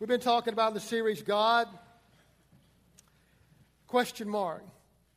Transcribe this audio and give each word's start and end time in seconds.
We've 0.00 0.08
been 0.08 0.18
talking 0.18 0.54
about 0.54 0.68
in 0.68 0.74
the 0.74 0.80
series 0.80 1.22
God 1.22 1.68
question 3.86 4.30
mark 4.30 4.64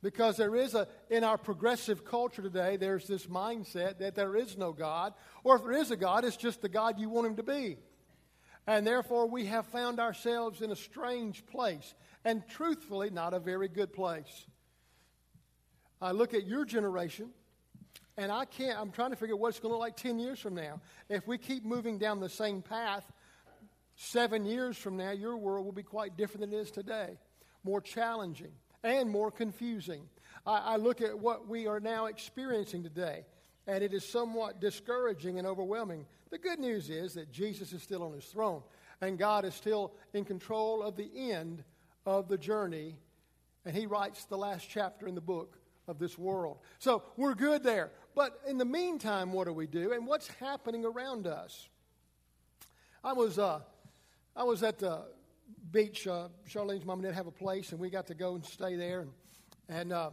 because 0.02 0.36
there 0.36 0.54
is 0.54 0.74
a 0.74 0.86
in 1.08 1.24
our 1.24 1.38
progressive 1.38 2.04
culture 2.04 2.42
today 2.42 2.76
there's 2.76 3.06
this 3.06 3.24
mindset 3.24 3.96
that 4.00 4.14
there 4.14 4.36
is 4.36 4.58
no 4.58 4.74
God 4.74 5.14
or 5.42 5.56
if 5.56 5.62
there 5.62 5.72
is 5.72 5.90
a 5.90 5.96
God 5.96 6.26
it's 6.26 6.36
just 6.36 6.60
the 6.60 6.68
God 6.68 6.98
you 6.98 7.08
want 7.08 7.26
him 7.28 7.36
to 7.36 7.42
be. 7.42 7.78
And 8.66 8.86
therefore 8.86 9.26
we 9.26 9.46
have 9.46 9.64
found 9.68 10.00
ourselves 10.00 10.60
in 10.60 10.70
a 10.70 10.76
strange 10.76 11.46
place 11.46 11.94
and 12.22 12.46
truthfully 12.46 13.08
not 13.08 13.32
a 13.32 13.40
very 13.40 13.68
good 13.68 13.90
place. 13.90 14.44
I 15.98 16.12
look 16.12 16.34
at 16.34 16.46
your 16.46 16.66
generation 16.66 17.30
and 18.18 18.30
I 18.30 18.44
can't 18.44 18.78
I'm 18.78 18.90
trying 18.90 19.12
to 19.12 19.16
figure 19.16 19.34
out 19.34 19.40
what 19.40 19.48
it's 19.48 19.60
going 19.60 19.70
to 19.70 19.78
look 19.78 19.80
like 19.80 19.96
10 19.96 20.18
years 20.18 20.40
from 20.40 20.54
now. 20.54 20.82
If 21.08 21.26
we 21.26 21.38
keep 21.38 21.64
moving 21.64 21.96
down 21.96 22.20
the 22.20 22.28
same 22.28 22.60
path 22.60 23.10
Seven 23.96 24.44
years 24.44 24.76
from 24.76 24.96
now, 24.96 25.12
your 25.12 25.36
world 25.36 25.64
will 25.64 25.72
be 25.72 25.82
quite 25.82 26.16
different 26.16 26.40
than 26.40 26.58
it 26.58 26.62
is 26.62 26.70
today, 26.70 27.16
more 27.62 27.80
challenging 27.80 28.52
and 28.82 29.08
more 29.08 29.30
confusing. 29.30 30.02
I, 30.44 30.58
I 30.58 30.76
look 30.76 31.00
at 31.00 31.18
what 31.18 31.48
we 31.48 31.66
are 31.66 31.80
now 31.80 32.06
experiencing 32.06 32.82
today, 32.82 33.24
and 33.66 33.84
it 33.84 33.94
is 33.94 34.04
somewhat 34.06 34.60
discouraging 34.60 35.38
and 35.38 35.46
overwhelming. 35.46 36.06
The 36.30 36.38
good 36.38 36.58
news 36.58 36.90
is 36.90 37.14
that 37.14 37.30
Jesus 37.30 37.72
is 37.72 37.82
still 37.82 38.02
on 38.02 38.12
his 38.12 38.24
throne, 38.24 38.62
and 39.00 39.16
God 39.16 39.44
is 39.44 39.54
still 39.54 39.94
in 40.12 40.24
control 40.24 40.82
of 40.82 40.96
the 40.96 41.10
end 41.30 41.62
of 42.04 42.28
the 42.28 42.38
journey, 42.38 42.98
and 43.64 43.76
he 43.76 43.86
writes 43.86 44.24
the 44.24 44.36
last 44.36 44.68
chapter 44.68 45.06
in 45.06 45.14
the 45.14 45.20
book 45.20 45.56
of 45.86 45.98
this 45.98 46.18
world. 46.18 46.58
So 46.80 47.04
we're 47.16 47.34
good 47.34 47.62
there. 47.62 47.92
But 48.16 48.40
in 48.48 48.58
the 48.58 48.64
meantime, 48.64 49.32
what 49.32 49.46
do 49.46 49.52
we 49.52 49.66
do, 49.66 49.92
and 49.92 50.06
what's 50.06 50.28
happening 50.40 50.84
around 50.84 51.28
us? 51.28 51.68
I 53.04 53.12
was. 53.12 53.38
Uh, 53.38 53.60
I 54.36 54.42
was 54.42 54.64
at 54.64 54.80
the 54.80 55.02
beach. 55.70 56.08
Uh, 56.08 56.28
Charlene's 56.48 56.84
mom 56.84 56.98
and 56.98 57.06
dad 57.06 57.14
have 57.14 57.28
a 57.28 57.32
place, 57.32 57.70
and 57.70 57.80
we 57.80 57.88
got 57.88 58.08
to 58.08 58.14
go 58.14 58.34
and 58.34 58.44
stay 58.44 58.74
there. 58.74 59.00
And, 59.00 59.12
and 59.68 59.92
uh, 59.92 60.10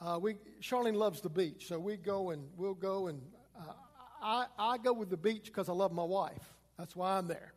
uh, 0.00 0.18
we 0.20 0.36
Charlene 0.62 0.94
loves 0.94 1.20
the 1.20 1.28
beach, 1.28 1.68
so 1.68 1.78
we 1.78 1.96
go 1.96 2.30
and 2.30 2.48
we'll 2.56 2.74
go 2.74 3.08
and 3.08 3.20
uh, 3.58 3.72
I 4.22 4.46
I 4.58 4.78
go 4.78 4.94
with 4.94 5.10
the 5.10 5.16
beach 5.16 5.44
because 5.44 5.68
I 5.68 5.72
love 5.72 5.92
my 5.92 6.04
wife. 6.04 6.54
That's 6.78 6.96
why 6.96 7.18
I'm 7.18 7.28
there. 7.28 7.52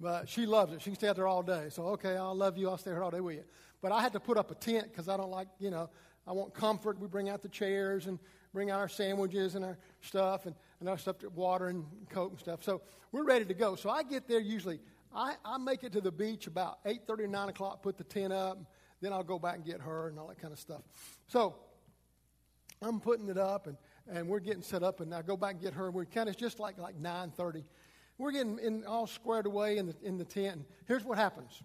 But 0.00 0.28
she 0.28 0.46
loves 0.46 0.72
it. 0.72 0.82
She 0.82 0.90
can 0.90 0.96
stay 0.96 1.08
out 1.08 1.16
there 1.16 1.28
all 1.28 1.42
day. 1.44 1.68
So 1.70 1.84
okay, 1.90 2.16
I 2.16 2.28
love 2.30 2.58
you. 2.58 2.68
I'll 2.68 2.78
stay 2.78 2.90
here 2.90 3.04
all 3.04 3.12
day 3.12 3.20
with 3.20 3.36
you. 3.36 3.44
But 3.80 3.92
I 3.92 4.02
had 4.02 4.12
to 4.14 4.20
put 4.20 4.36
up 4.36 4.50
a 4.50 4.56
tent 4.56 4.88
because 4.90 5.08
I 5.08 5.16
don't 5.16 5.30
like 5.30 5.48
you 5.60 5.70
know 5.70 5.90
I 6.26 6.32
want 6.32 6.54
comfort. 6.54 6.98
We 6.98 7.06
bring 7.06 7.28
out 7.28 7.42
the 7.42 7.48
chairs 7.48 8.06
and 8.06 8.18
bring 8.52 8.70
out 8.70 8.80
our 8.80 8.88
sandwiches 8.88 9.54
and 9.54 9.64
our 9.64 9.78
stuff 10.00 10.46
and, 10.46 10.54
and 10.84 10.90
our 10.90 10.98
stuff, 10.98 11.16
water 11.34 11.68
and 11.68 11.86
Coke 12.10 12.32
and 12.32 12.40
stuff. 12.40 12.62
So 12.62 12.82
we're 13.10 13.24
ready 13.24 13.46
to 13.46 13.54
go. 13.54 13.74
So 13.74 13.88
I 13.88 14.02
get 14.02 14.28
there 14.28 14.38
usually. 14.38 14.80
I, 15.14 15.32
I 15.42 15.56
make 15.56 15.82
it 15.82 15.92
to 15.92 16.02
the 16.02 16.12
beach 16.12 16.46
about 16.46 16.84
8.30 16.84 17.20
or 17.20 17.26
9 17.26 17.48
o'clock, 17.48 17.82
put 17.82 17.96
the 17.96 18.04
tent 18.04 18.34
up. 18.34 18.58
Then 19.00 19.10
I'll 19.10 19.24
go 19.24 19.38
back 19.38 19.56
and 19.56 19.64
get 19.64 19.80
her 19.80 20.08
and 20.08 20.18
all 20.18 20.26
that 20.26 20.38
kind 20.38 20.52
of 20.52 20.58
stuff. 20.58 20.82
So 21.26 21.54
I'm 22.82 23.00
putting 23.00 23.28
it 23.28 23.38
up 23.38 23.66
and, 23.66 23.78
and 24.10 24.28
we're 24.28 24.40
getting 24.40 24.60
set 24.60 24.82
up. 24.82 25.00
And 25.00 25.14
I 25.14 25.22
go 25.22 25.38
back 25.38 25.52
and 25.52 25.62
get 25.62 25.72
her. 25.72 25.86
And 25.86 25.94
we're 25.94 26.04
kind 26.04 26.28
of 26.28 26.36
just 26.36 26.60
like, 26.60 26.76
like 26.76 27.00
9.30. 27.00 27.64
We're 28.18 28.32
getting 28.32 28.58
in, 28.58 28.84
all 28.84 29.06
squared 29.06 29.46
away 29.46 29.78
in 29.78 29.86
the, 29.86 29.94
in 30.02 30.18
the 30.18 30.24
tent. 30.24 30.56
And 30.56 30.64
here's 30.86 31.02
what 31.02 31.16
happens. 31.16 31.62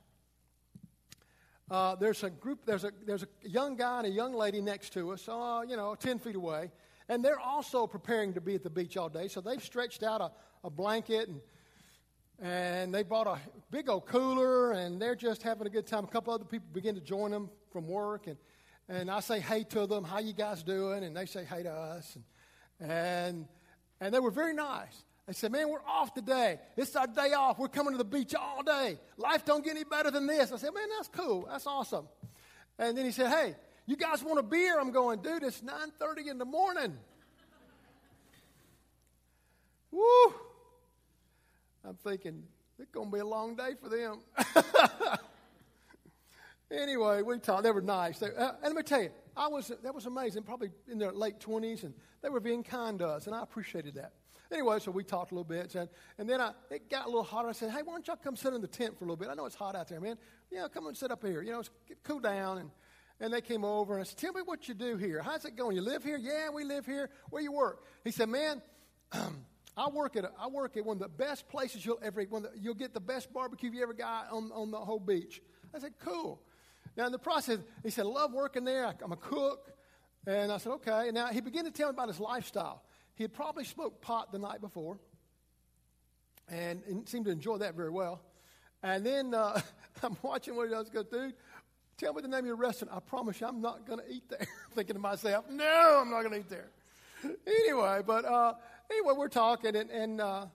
Uh, 1.69 1.95
there's 1.95 2.23
a 2.23 2.29
group, 2.29 2.65
there's 2.65 2.85
a, 2.85 2.91
there's 3.05 3.23
a 3.23 3.49
young 3.49 3.75
guy 3.75 3.97
and 3.97 4.07
a 4.07 4.11
young 4.11 4.33
lady 4.33 4.61
next 4.61 4.93
to 4.93 5.11
us, 5.11 5.27
uh, 5.27 5.61
you 5.67 5.75
know, 5.75 5.93
10 5.93 6.19
feet 6.19 6.35
away. 6.35 6.71
And 7.09 7.25
they're 7.25 7.39
also 7.39 7.87
preparing 7.87 8.33
to 8.35 8.41
be 8.41 8.53
at 8.55 8.63
the 8.63 8.69
beach 8.69 8.95
all 8.95 9.09
day. 9.09 9.27
So 9.27 9.41
they've 9.41 9.63
stretched 9.63 10.03
out 10.03 10.21
a, 10.21 10.31
a 10.63 10.69
blanket 10.69 11.27
and, 11.27 11.41
and 12.39 12.93
they 12.93 13.01
bought 13.01 13.25
a 13.25 13.39
big 13.71 13.89
old 13.89 14.05
cooler 14.05 14.71
and 14.71 15.01
they're 15.01 15.15
just 15.15 15.41
having 15.41 15.65
a 15.65 15.71
good 15.71 15.87
time. 15.87 16.03
A 16.03 16.07
couple 16.07 16.33
other 16.33 16.45
people 16.45 16.67
begin 16.71 16.93
to 16.93 17.01
join 17.01 17.31
them 17.31 17.49
from 17.73 17.87
work. 17.87 18.27
And, 18.27 18.37
and 18.87 19.09
I 19.09 19.21
say 19.21 19.39
hey 19.39 19.63
to 19.63 19.87
them, 19.87 20.03
how 20.03 20.19
you 20.19 20.33
guys 20.33 20.61
doing? 20.61 21.03
And 21.03 21.17
they 21.17 21.25
say 21.25 21.43
hey 21.43 21.63
to 21.63 21.71
us. 21.71 22.15
And, 22.79 22.91
and, 22.91 23.45
and 23.99 24.13
they 24.13 24.19
were 24.19 24.31
very 24.31 24.53
nice. 24.53 25.03
They 25.25 25.33
said, 25.33 25.51
Man, 25.51 25.69
we're 25.69 25.83
off 25.87 26.13
today. 26.13 26.59
It's 26.77 26.95
our 26.95 27.05
day 27.05 27.33
off. 27.33 27.59
We're 27.59 27.67
coming 27.67 27.93
to 27.93 27.97
the 27.97 28.03
beach 28.03 28.33
all 28.33 28.63
day. 28.63 28.99
Life 29.17 29.45
don't 29.45 29.63
get 29.63 29.71
any 29.71 29.83
better 29.83 30.09
than 30.09 30.25
this. 30.25 30.51
I 30.51 30.57
said, 30.57 30.73
Man, 30.73 30.87
that's 30.95 31.07
cool. 31.07 31.47
That's 31.49 31.67
awesome. 31.67 32.07
And 32.79 32.97
then 32.97 33.05
he 33.05 33.11
said, 33.11 33.29
Hey, 33.29 33.55
you 33.89 33.95
guys 33.95 34.23
want 34.23 34.37
a 34.37 34.43
beer? 34.43 34.79
I'm 34.79 34.91
going, 34.91 35.21
dude, 35.21 35.41
it's 35.41 35.61
9:30 35.61 36.29
in 36.29 36.37
the 36.37 36.45
morning. 36.45 36.95
Woo! 39.91 40.33
I'm 41.83 41.95
thinking, 41.95 42.43
it's 42.77 42.91
gonna 42.91 43.09
be 43.09 43.17
a 43.17 43.25
long 43.25 43.55
day 43.55 43.71
for 43.81 43.89
them. 43.89 44.19
anyway, 46.71 47.23
we 47.23 47.39
talked. 47.39 47.63
They 47.63 47.71
were 47.71 47.81
nice. 47.81 48.19
They, 48.19 48.27
uh, 48.27 48.51
and 48.61 48.75
let 48.75 48.75
me 48.75 48.83
tell 48.83 49.01
you, 49.01 49.09
I 49.35 49.47
was 49.47 49.71
that 49.81 49.95
was 49.95 50.05
amazing. 50.05 50.43
Probably 50.43 50.69
in 50.87 50.99
their 50.99 51.11
late 51.11 51.39
20s, 51.39 51.83
and 51.83 51.95
they 52.21 52.29
were 52.29 52.39
being 52.39 52.61
kind 52.61 52.99
to 52.99 53.07
us, 53.07 53.25
and 53.25 53.35
I 53.35 53.41
appreciated 53.41 53.95
that. 53.95 54.13
Anyway, 54.51 54.79
so 54.79 54.91
we 54.91 55.03
talked 55.03 55.31
a 55.31 55.35
little 55.35 55.43
bit, 55.43 55.73
and, 55.73 55.89
and 56.17 56.29
then 56.29 56.41
I, 56.41 56.51
it 56.69 56.89
got 56.89 57.05
a 57.05 57.07
little 57.07 57.23
hotter. 57.23 57.49
I 57.49 57.51
said, 57.51 57.69
hey, 57.69 57.81
why 57.83 57.93
don't 57.93 58.07
y'all 58.07 58.15
come 58.15 58.35
sit 58.35 58.51
in 58.53 58.61
the 58.61 58.67
tent 58.67 58.97
for 58.97 59.05
a 59.05 59.07
little 59.07 59.15
bit? 59.15 59.29
I 59.29 59.35
know 59.35 59.45
it's 59.45 59.55
hot 59.55 59.75
out 59.75 59.87
there, 59.87 59.99
man. 59.99 60.17
Know, 60.51 60.67
come 60.69 60.87
and 60.87 60.97
sit 60.97 61.11
up 61.11 61.23
here. 61.23 61.43
You 61.43 61.51
know, 61.51 61.61
get, 61.87 62.03
cool 62.03 62.19
down. 62.19 62.57
And, 62.57 62.71
and 63.19 63.33
they 63.33 63.41
came 63.41 63.63
over, 63.63 63.93
and 63.93 64.01
I 64.01 64.05
said, 64.05 64.17
tell 64.17 64.33
me 64.33 64.41
what 64.43 64.67
you 64.67 64.73
do 64.73 64.95
here. 64.95 65.21
How's 65.21 65.45
it 65.45 65.55
going? 65.55 65.75
You 65.75 65.81
live 65.81 66.03
here? 66.03 66.17
Yeah, 66.17 66.49
we 66.49 66.63
live 66.63 66.85
here. 66.85 67.09
Where 67.29 67.41
you 67.41 67.51
work? 67.51 67.83
He 68.03 68.11
said, 68.11 68.29
man, 68.29 68.61
I 69.77 69.89
work 69.89 70.15
at 70.15 70.25
a, 70.25 70.31
I 70.39 70.47
work 70.47 70.77
at 70.77 70.85
one 70.85 70.97
of 70.97 71.01
the 71.01 71.09
best 71.09 71.47
places 71.47 71.85
you'll 71.85 71.99
ever 72.01 72.21
one 72.23 72.43
the, 72.43 72.51
you'll 72.59 72.73
get 72.73 72.93
the 72.93 72.99
best 72.99 73.31
barbecue 73.33 73.71
you 73.71 73.81
ever 73.81 73.93
got 73.93 74.31
on, 74.31 74.51
on 74.53 74.71
the 74.71 74.77
whole 74.77 74.99
beach. 74.99 75.41
I 75.73 75.79
said, 75.79 75.93
cool. 75.99 76.41
Now 76.97 77.05
in 77.05 77.11
the 77.11 77.19
process, 77.19 77.59
he 77.83 77.89
said, 77.89 78.05
I 78.05 78.09
love 78.09 78.33
working 78.33 78.65
there. 78.65 78.85
I, 78.85 78.93
I'm 79.01 79.11
a 79.11 79.17
cook. 79.17 79.71
And 80.27 80.51
I 80.51 80.57
said, 80.57 80.71
okay. 80.73 81.11
Now 81.13 81.27
he 81.27 81.39
began 81.39 81.65
to 81.65 81.71
tell 81.71 81.87
me 81.87 81.91
about 81.91 82.09
his 82.09 82.19
lifestyle. 82.19 82.83
He 83.15 83.23
had 83.23 83.33
probably 83.33 83.63
smoked 83.63 84.01
pot 84.01 84.31
the 84.31 84.39
night 84.39 84.59
before 84.61 84.99
and, 86.49 86.81
and 86.87 87.07
seemed 87.07 87.25
to 87.25 87.31
enjoy 87.31 87.57
that 87.57 87.75
very 87.75 87.89
well. 87.89 88.21
And 88.83 89.05
then 89.05 89.33
uh, 89.33 89.61
I'm 90.03 90.17
watching 90.21 90.55
what 90.55 90.67
he 90.67 90.73
does. 90.73 90.89
Go, 90.89 91.03
dude, 91.03 91.33
tell 91.99 92.13
me 92.13 92.21
the 92.21 92.27
name 92.27 92.39
of 92.39 92.45
your 92.45 92.55
restaurant. 92.55 92.95
I 92.95 92.99
promise 92.99 93.41
you, 93.41 93.47
I'm 93.47 93.61
not 93.61 93.85
going 93.85 93.99
to 93.99 94.11
eat 94.11 94.27
there. 94.29 94.47
Thinking 94.75 94.95
to 94.95 94.99
myself, 94.99 95.45
no, 95.49 95.99
I'm 96.01 96.09
not 96.09 96.21
going 96.21 96.33
to 96.33 96.39
eat 96.39 96.49
there. 96.49 96.69
anyway, 97.45 98.01
but 98.05 98.25
uh, 98.25 98.53
anyway, 98.89 99.13
we're 99.17 99.27
talking, 99.27 99.75
and, 99.75 99.89
and 99.89 100.21
uh, 100.21 100.45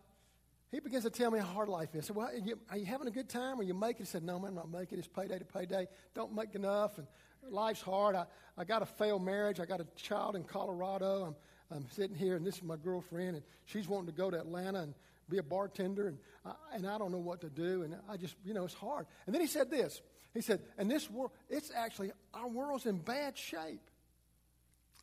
he 0.70 0.80
begins 0.80 1.04
to 1.04 1.10
tell 1.10 1.30
me 1.30 1.38
how 1.38 1.46
hard 1.46 1.68
life 1.68 1.94
is. 1.94 2.04
I 2.04 2.06
said, 2.08 2.16
well, 2.16 2.28
are 2.28 2.34
you, 2.34 2.58
are 2.70 2.78
you 2.78 2.86
having 2.86 3.06
a 3.06 3.12
good 3.12 3.28
time? 3.28 3.60
Are 3.60 3.64
you 3.64 3.74
making? 3.74 4.06
He 4.06 4.10
said, 4.10 4.24
no, 4.24 4.38
man, 4.38 4.50
I'm 4.50 4.54
not 4.54 4.70
making. 4.70 4.98
it. 4.98 5.00
It's 5.00 5.08
payday 5.08 5.38
to 5.38 5.44
payday. 5.44 5.86
Don't 6.14 6.34
make 6.34 6.54
enough, 6.54 6.98
and 6.98 7.06
life's 7.48 7.82
hard. 7.82 8.16
I, 8.16 8.24
I 8.56 8.64
got 8.64 8.82
a 8.82 8.86
failed 8.86 9.22
marriage. 9.22 9.60
I 9.60 9.66
got 9.66 9.80
a 9.80 9.86
child 9.96 10.36
in 10.36 10.44
Colorado. 10.44 11.24
I'm 11.24 11.34
I'm 11.70 11.86
sitting 11.90 12.16
here, 12.16 12.36
and 12.36 12.46
this 12.46 12.56
is 12.56 12.62
my 12.62 12.76
girlfriend, 12.76 13.36
and 13.36 13.42
she's 13.64 13.88
wanting 13.88 14.06
to 14.06 14.12
go 14.12 14.30
to 14.30 14.38
Atlanta 14.38 14.80
and 14.80 14.94
be 15.28 15.38
a 15.38 15.42
bartender, 15.42 16.08
and 16.08 16.18
I, 16.44 16.52
and 16.74 16.86
I 16.86 16.98
don't 16.98 17.10
know 17.10 17.18
what 17.18 17.40
to 17.40 17.48
do, 17.48 17.82
and 17.82 17.96
I 18.08 18.16
just, 18.16 18.36
you 18.44 18.54
know, 18.54 18.64
it's 18.64 18.74
hard. 18.74 19.06
And 19.26 19.34
then 19.34 19.40
he 19.40 19.48
said 19.48 19.70
this. 19.70 20.02
He 20.34 20.40
said, 20.40 20.60
and 20.76 20.90
this 20.90 21.08
world, 21.08 21.30
it's 21.48 21.70
actually, 21.74 22.10
our 22.34 22.48
world's 22.48 22.86
in 22.86 22.98
bad 22.98 23.38
shape. 23.38 23.88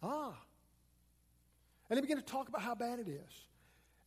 Ah. 0.04 0.34
And 1.90 1.98
he 1.98 2.02
began 2.02 2.18
to 2.18 2.24
talk 2.24 2.50
about 2.50 2.62
how 2.62 2.76
bad 2.76 3.00
it 3.00 3.08
is. 3.08 3.48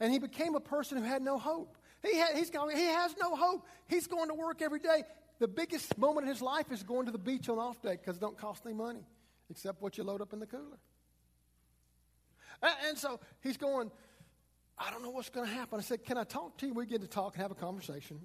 And 0.00 0.12
he 0.12 0.18
became 0.18 0.54
a 0.54 0.60
person 0.60 0.98
who 0.98 1.04
had 1.04 1.22
no 1.22 1.38
hope. 1.38 1.78
He, 2.02 2.20
ha- 2.20 2.34
he's 2.34 2.50
going, 2.50 2.76
he 2.76 2.84
has 2.84 3.14
no 3.18 3.34
hope. 3.34 3.66
He's 3.88 4.06
going 4.06 4.28
to 4.28 4.34
work 4.34 4.60
every 4.60 4.80
day. 4.80 5.04
The 5.38 5.48
biggest 5.48 5.96
moment 5.96 6.26
in 6.26 6.32
his 6.32 6.42
life 6.42 6.70
is 6.70 6.82
going 6.82 7.06
to 7.06 7.12
the 7.12 7.18
beach 7.18 7.48
on 7.48 7.58
off 7.58 7.80
day 7.80 7.96
because 7.96 8.16
it 8.16 8.20
don't 8.20 8.36
cost 8.36 8.62
any 8.66 8.74
money 8.74 9.04
except 9.50 9.80
what 9.80 9.96
you 9.96 10.04
load 10.04 10.20
up 10.20 10.32
in 10.32 10.40
the 10.40 10.46
cooler. 10.46 10.78
And 12.86 12.96
so 12.96 13.20
he's 13.40 13.56
going, 13.56 13.90
I 14.78 14.90
don't 14.90 15.02
know 15.02 15.10
what's 15.10 15.30
going 15.30 15.46
to 15.46 15.52
happen. 15.52 15.78
I 15.78 15.82
said, 15.82 16.04
Can 16.04 16.18
I 16.18 16.24
talk 16.24 16.56
to 16.58 16.66
you? 16.66 16.74
We 16.74 16.86
get 16.86 17.00
to 17.02 17.06
talk 17.06 17.34
and 17.34 17.42
have 17.42 17.50
a 17.50 17.56
conversation. 17.56 18.20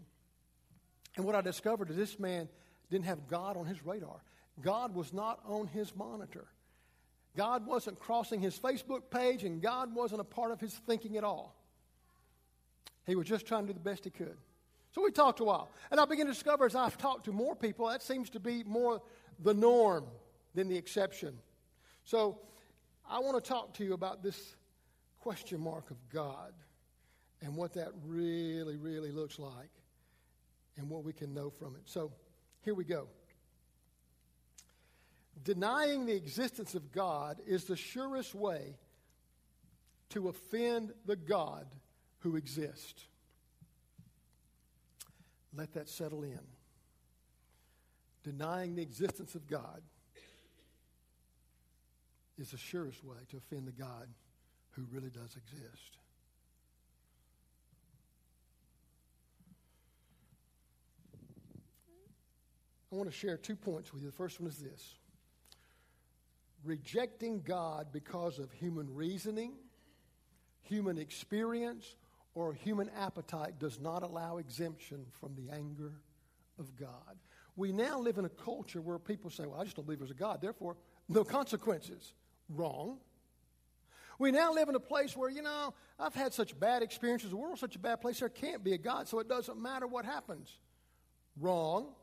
And 1.16 1.26
what 1.26 1.36
I 1.36 1.42
discovered 1.42 1.90
is 1.90 1.98
this 1.98 2.20
man 2.20 2.48
didn't 2.90 3.06
have 3.06 3.28
God 3.28 3.58
on 3.58 3.66
his 3.66 3.86
radar. 3.86 4.22
God 4.62 4.94
was 4.96 5.14
not 5.14 5.40
on 5.46 5.68
his 5.68 5.96
monitor. 5.96 6.48
God 7.38 7.66
wasn't 7.66 8.00
crossing 8.00 8.42
his 8.42 8.58
Facebook 8.58 9.04
page, 9.10 9.44
and 9.44 9.62
God 9.62 9.94
wasn't 9.94 10.22
a 10.22 10.26
part 10.26 10.52
of 10.52 10.60
his 10.60 10.74
thinking 10.74 11.18
at 11.18 11.24
all. 11.24 11.56
He 13.06 13.16
was 13.16 13.28
just 13.28 13.46
trying 13.46 13.68
to 13.68 13.68
do 13.68 13.74
the 13.74 13.80
best 13.80 14.04
he 14.04 14.10
could. 14.10 14.38
So 14.92 15.04
we 15.04 15.12
talked 15.12 15.40
a 15.40 15.44
while. 15.44 15.70
And 15.92 16.00
I 16.00 16.06
began 16.06 16.26
to 16.26 16.34
discover 16.34 16.66
as 16.66 16.76
I've 16.76 16.98
talked 16.98 17.26
to 17.26 17.32
more 17.32 17.56
people, 17.56 17.88
that 17.88 18.02
seems 18.02 18.30
to 18.32 18.40
be 18.40 18.64
more 18.64 19.02
the 19.40 19.54
norm 19.54 20.06
than 20.56 20.68
the 20.68 20.76
exception. 20.76 21.38
So 22.04 22.40
I 23.10 23.20
want 23.20 23.42
to 23.42 23.48
talk 23.48 23.74
to 23.76 23.84
you 23.84 23.94
about 23.94 24.24
this 24.24 24.56
question 25.20 25.62
mark 25.62 25.92
of 25.92 25.98
God 26.12 26.54
and 27.42 27.56
what 27.56 27.74
that 27.74 27.90
really, 28.06 28.78
really 28.78 29.12
looks 29.12 29.38
like 29.40 29.70
and 30.78 30.90
what 30.90 31.04
we 31.04 31.14
can 31.14 31.34
know 31.34 31.50
from 31.50 31.76
it. 31.76 31.82
So 31.86 32.12
here 32.64 32.74
we 32.74 32.84
go. 32.84 33.08
Denying 35.44 36.06
the 36.06 36.16
existence 36.16 36.76
of 36.76 36.92
God 36.92 37.40
is 37.46 37.64
the 37.64 37.76
surest 37.76 38.36
way 38.36 38.76
to 40.10 40.28
offend 40.28 40.94
the 41.06 41.16
God 41.16 41.66
who 42.20 42.36
exists. 42.36 43.06
Let 45.56 45.74
that 45.74 45.90
settle 45.90 46.24
in. 46.24 46.40
Denying 48.24 48.76
the 48.76 48.82
existence 48.82 49.36
of 49.36 49.48
God 49.48 49.82
is 52.38 52.52
the 52.52 52.58
surest 52.58 53.04
way 53.04 53.18
to 53.30 53.38
offend 53.38 53.68
the 53.68 53.72
God 53.72 54.08
who 54.72 54.86
really 54.92 55.10
does 55.10 55.36
exist. 55.36 55.98
I 62.92 62.96
want 62.96 63.10
to 63.10 63.16
share 63.16 63.38
two 63.38 63.56
points 63.56 63.94
with 63.94 64.02
you. 64.02 64.10
The 64.10 64.16
first 64.16 64.40
one 64.40 64.50
is 64.50 64.58
this 64.58 64.96
rejecting 66.64 67.42
God 67.42 67.88
because 67.92 68.40
of 68.40 68.52
human 68.52 68.94
reasoning, 68.94 69.54
human 70.62 70.98
experience, 70.98 71.96
or 72.36 72.54
human 72.54 72.90
appetite 72.90 73.60
does 73.60 73.80
not 73.80 74.04
allow 74.04 74.38
exemption 74.38 75.06
from 75.20 75.36
the 75.36 75.54
anger 75.54 75.94
of 76.58 76.76
God. 76.76 77.18
We 77.56 77.72
now 77.72 78.00
live 78.00 78.18
in 78.18 78.26
a 78.26 78.30
culture 78.30 78.82
where 78.82 79.00
people 79.00 79.30
say, 79.30 79.46
Well, 79.46 79.60
I 79.60 79.64
just 79.64 79.76
don't 79.76 79.86
believe 79.86 80.00
there's 80.00 80.12
a 80.12 80.16
God, 80.16 80.42
therefore, 80.42 80.78
no 81.08 81.24
consequences. 81.24 82.14
Wrong. 82.50 82.98
We 84.18 84.32
now 84.32 84.54
live 84.54 84.68
in 84.68 84.76
a 84.76 84.82
place 84.82 85.16
where, 85.16 85.30
you 85.30 85.42
know, 85.42 85.74
I've 85.98 86.14
had 86.14 86.34
such 86.34 86.60
bad 86.60 86.84
experiences. 86.84 87.30
The 87.30 87.38
world's 87.38 87.62
such 87.62 87.78
a 87.78 87.80
bad 87.80 88.02
place, 88.02 88.20
there 88.20 88.30
can't 88.30 88.64
be 88.64 88.74
a 88.74 88.78
God, 88.78 89.08
so 89.08 89.20
it 89.20 89.30
doesn't 89.30 89.62
matter 89.62 89.88
what 89.88 90.04
happens. 90.04 90.58
Wrong. 91.40 91.94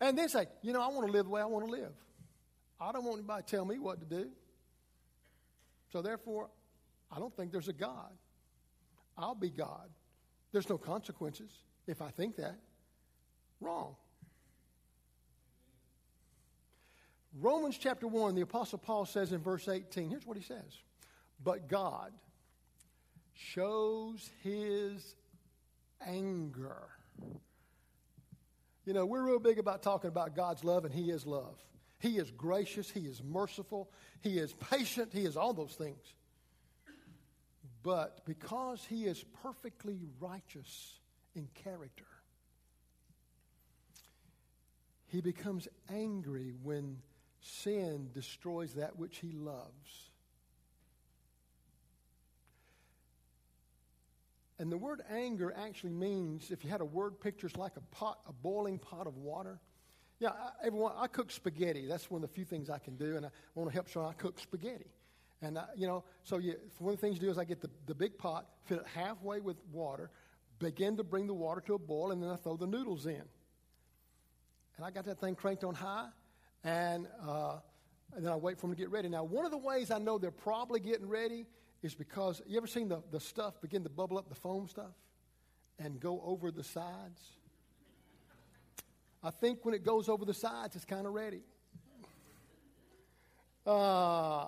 And 0.00 0.16
then 0.16 0.28
say, 0.28 0.46
you 0.62 0.72
know, 0.72 0.80
I 0.80 0.88
want 0.88 1.06
to 1.06 1.12
live 1.12 1.26
the 1.26 1.30
way 1.30 1.40
I 1.40 1.46
want 1.46 1.66
to 1.66 1.70
live. 1.70 1.92
I 2.80 2.92
don't 2.92 3.04
want 3.04 3.18
anybody 3.18 3.42
to 3.42 3.48
tell 3.48 3.64
me 3.64 3.78
what 3.78 4.00
to 4.00 4.06
do. 4.06 4.30
So 5.92 6.00
therefore, 6.00 6.48
I 7.10 7.18
don't 7.18 7.34
think 7.36 7.52
there's 7.52 7.68
a 7.68 7.74
God. 7.74 8.10
I'll 9.18 9.34
be 9.34 9.50
God. 9.50 9.90
There's 10.52 10.68
no 10.68 10.78
consequences 10.78 11.50
if 11.86 12.00
I 12.00 12.10
think 12.10 12.36
that. 12.36 12.56
Wrong. 13.60 13.94
Romans 17.38 17.76
chapter 17.78 18.08
1, 18.08 18.34
the 18.34 18.40
Apostle 18.40 18.78
Paul 18.78 19.04
says 19.04 19.32
in 19.32 19.40
verse 19.40 19.68
18, 19.68 20.10
here's 20.10 20.26
what 20.26 20.36
he 20.36 20.42
says 20.42 20.78
But 21.44 21.68
God 21.68 22.12
shows 23.34 24.30
his 24.42 25.14
anger 26.06 26.88
you 28.90 28.94
know, 28.94 29.06
we're 29.06 29.22
real 29.22 29.38
big 29.38 29.60
about 29.60 29.84
talking 29.84 30.08
about 30.08 30.34
God's 30.34 30.64
love, 30.64 30.84
and 30.84 30.92
He 30.92 31.12
is 31.12 31.24
love. 31.24 31.54
He 32.00 32.18
is 32.18 32.28
gracious, 32.32 32.90
He 32.90 33.02
is 33.02 33.22
merciful, 33.22 33.88
He 34.20 34.36
is 34.36 34.52
patient, 34.52 35.12
He 35.12 35.24
is 35.24 35.36
all 35.36 35.52
those 35.52 35.74
things. 35.74 36.12
But 37.84 38.26
because 38.26 38.84
He 38.84 39.04
is 39.04 39.24
perfectly 39.44 40.00
righteous 40.18 40.98
in 41.36 41.46
character, 41.54 42.08
He 45.06 45.20
becomes 45.20 45.68
angry 45.88 46.52
when 46.60 46.96
sin 47.40 48.10
destroys 48.12 48.74
that 48.74 48.98
which 48.98 49.18
He 49.18 49.30
loves. 49.30 50.09
And 54.60 54.70
the 54.70 54.76
word 54.76 55.00
anger 55.10 55.54
actually 55.56 55.94
means, 55.94 56.50
if 56.50 56.62
you 56.62 56.70
had 56.70 56.82
a 56.82 56.84
word 56.84 57.18
picture, 57.18 57.46
it's 57.46 57.56
like 57.56 57.78
a 57.78 57.96
pot, 57.96 58.18
a 58.28 58.32
boiling 58.34 58.78
pot 58.78 59.06
of 59.06 59.16
water. 59.16 59.58
Yeah, 60.18 60.28
I, 60.28 60.66
everyone, 60.66 60.92
I 60.98 61.06
cook 61.06 61.30
spaghetti. 61.30 61.86
That's 61.86 62.10
one 62.10 62.22
of 62.22 62.28
the 62.28 62.34
few 62.34 62.44
things 62.44 62.68
I 62.68 62.76
can 62.78 62.96
do, 62.96 63.16
and 63.16 63.24
I 63.24 63.30
want 63.54 63.70
to 63.70 63.74
help 63.74 63.88
Sean. 63.88 64.04
I 64.04 64.12
cook 64.12 64.38
spaghetti, 64.38 64.90
and 65.40 65.58
I, 65.58 65.64
you 65.74 65.86
know, 65.86 66.04
so 66.24 66.36
you, 66.36 66.56
one 66.76 66.92
of 66.92 67.00
the 67.00 67.06
things 67.06 67.16
you 67.16 67.22
do 67.22 67.30
is 67.30 67.38
I 67.38 67.44
get 67.44 67.62
the, 67.62 67.70
the 67.86 67.94
big 67.94 68.18
pot, 68.18 68.50
fill 68.66 68.80
it 68.80 68.86
halfway 68.94 69.40
with 69.40 69.56
water, 69.72 70.10
begin 70.58 70.98
to 70.98 71.04
bring 71.04 71.26
the 71.26 71.32
water 71.32 71.62
to 71.62 71.72
a 71.72 71.78
boil, 71.78 72.10
and 72.10 72.22
then 72.22 72.28
I 72.28 72.36
throw 72.36 72.58
the 72.58 72.66
noodles 72.66 73.06
in. 73.06 73.22
And 74.76 74.84
I 74.84 74.90
got 74.90 75.06
that 75.06 75.20
thing 75.20 75.36
cranked 75.36 75.64
on 75.64 75.74
high, 75.74 76.08
and, 76.64 77.06
uh, 77.26 77.60
and 78.14 78.26
then 78.26 78.30
I 78.30 78.36
wait 78.36 78.58
for 78.58 78.66
them 78.66 78.76
to 78.76 78.78
get 78.78 78.90
ready. 78.90 79.08
Now, 79.08 79.24
one 79.24 79.46
of 79.46 79.52
the 79.52 79.58
ways 79.58 79.90
I 79.90 79.98
know 79.98 80.18
they're 80.18 80.30
probably 80.30 80.80
getting 80.80 81.08
ready 81.08 81.46
is 81.82 81.94
because 81.94 82.42
you 82.46 82.56
ever 82.56 82.66
seen 82.66 82.88
the, 82.88 83.02
the 83.10 83.20
stuff 83.20 83.60
begin 83.60 83.82
to 83.84 83.88
bubble 83.88 84.18
up, 84.18 84.28
the 84.28 84.34
foam 84.34 84.68
stuff, 84.68 84.92
and 85.78 85.98
go 85.98 86.20
over 86.24 86.50
the 86.50 86.64
sides? 86.64 87.20
I 89.22 89.30
think 89.30 89.64
when 89.64 89.74
it 89.74 89.84
goes 89.84 90.08
over 90.08 90.24
the 90.24 90.34
sides, 90.34 90.76
it's 90.76 90.84
kind 90.84 91.06
of 91.06 91.12
ready. 91.12 91.42
Uh, 93.66 94.46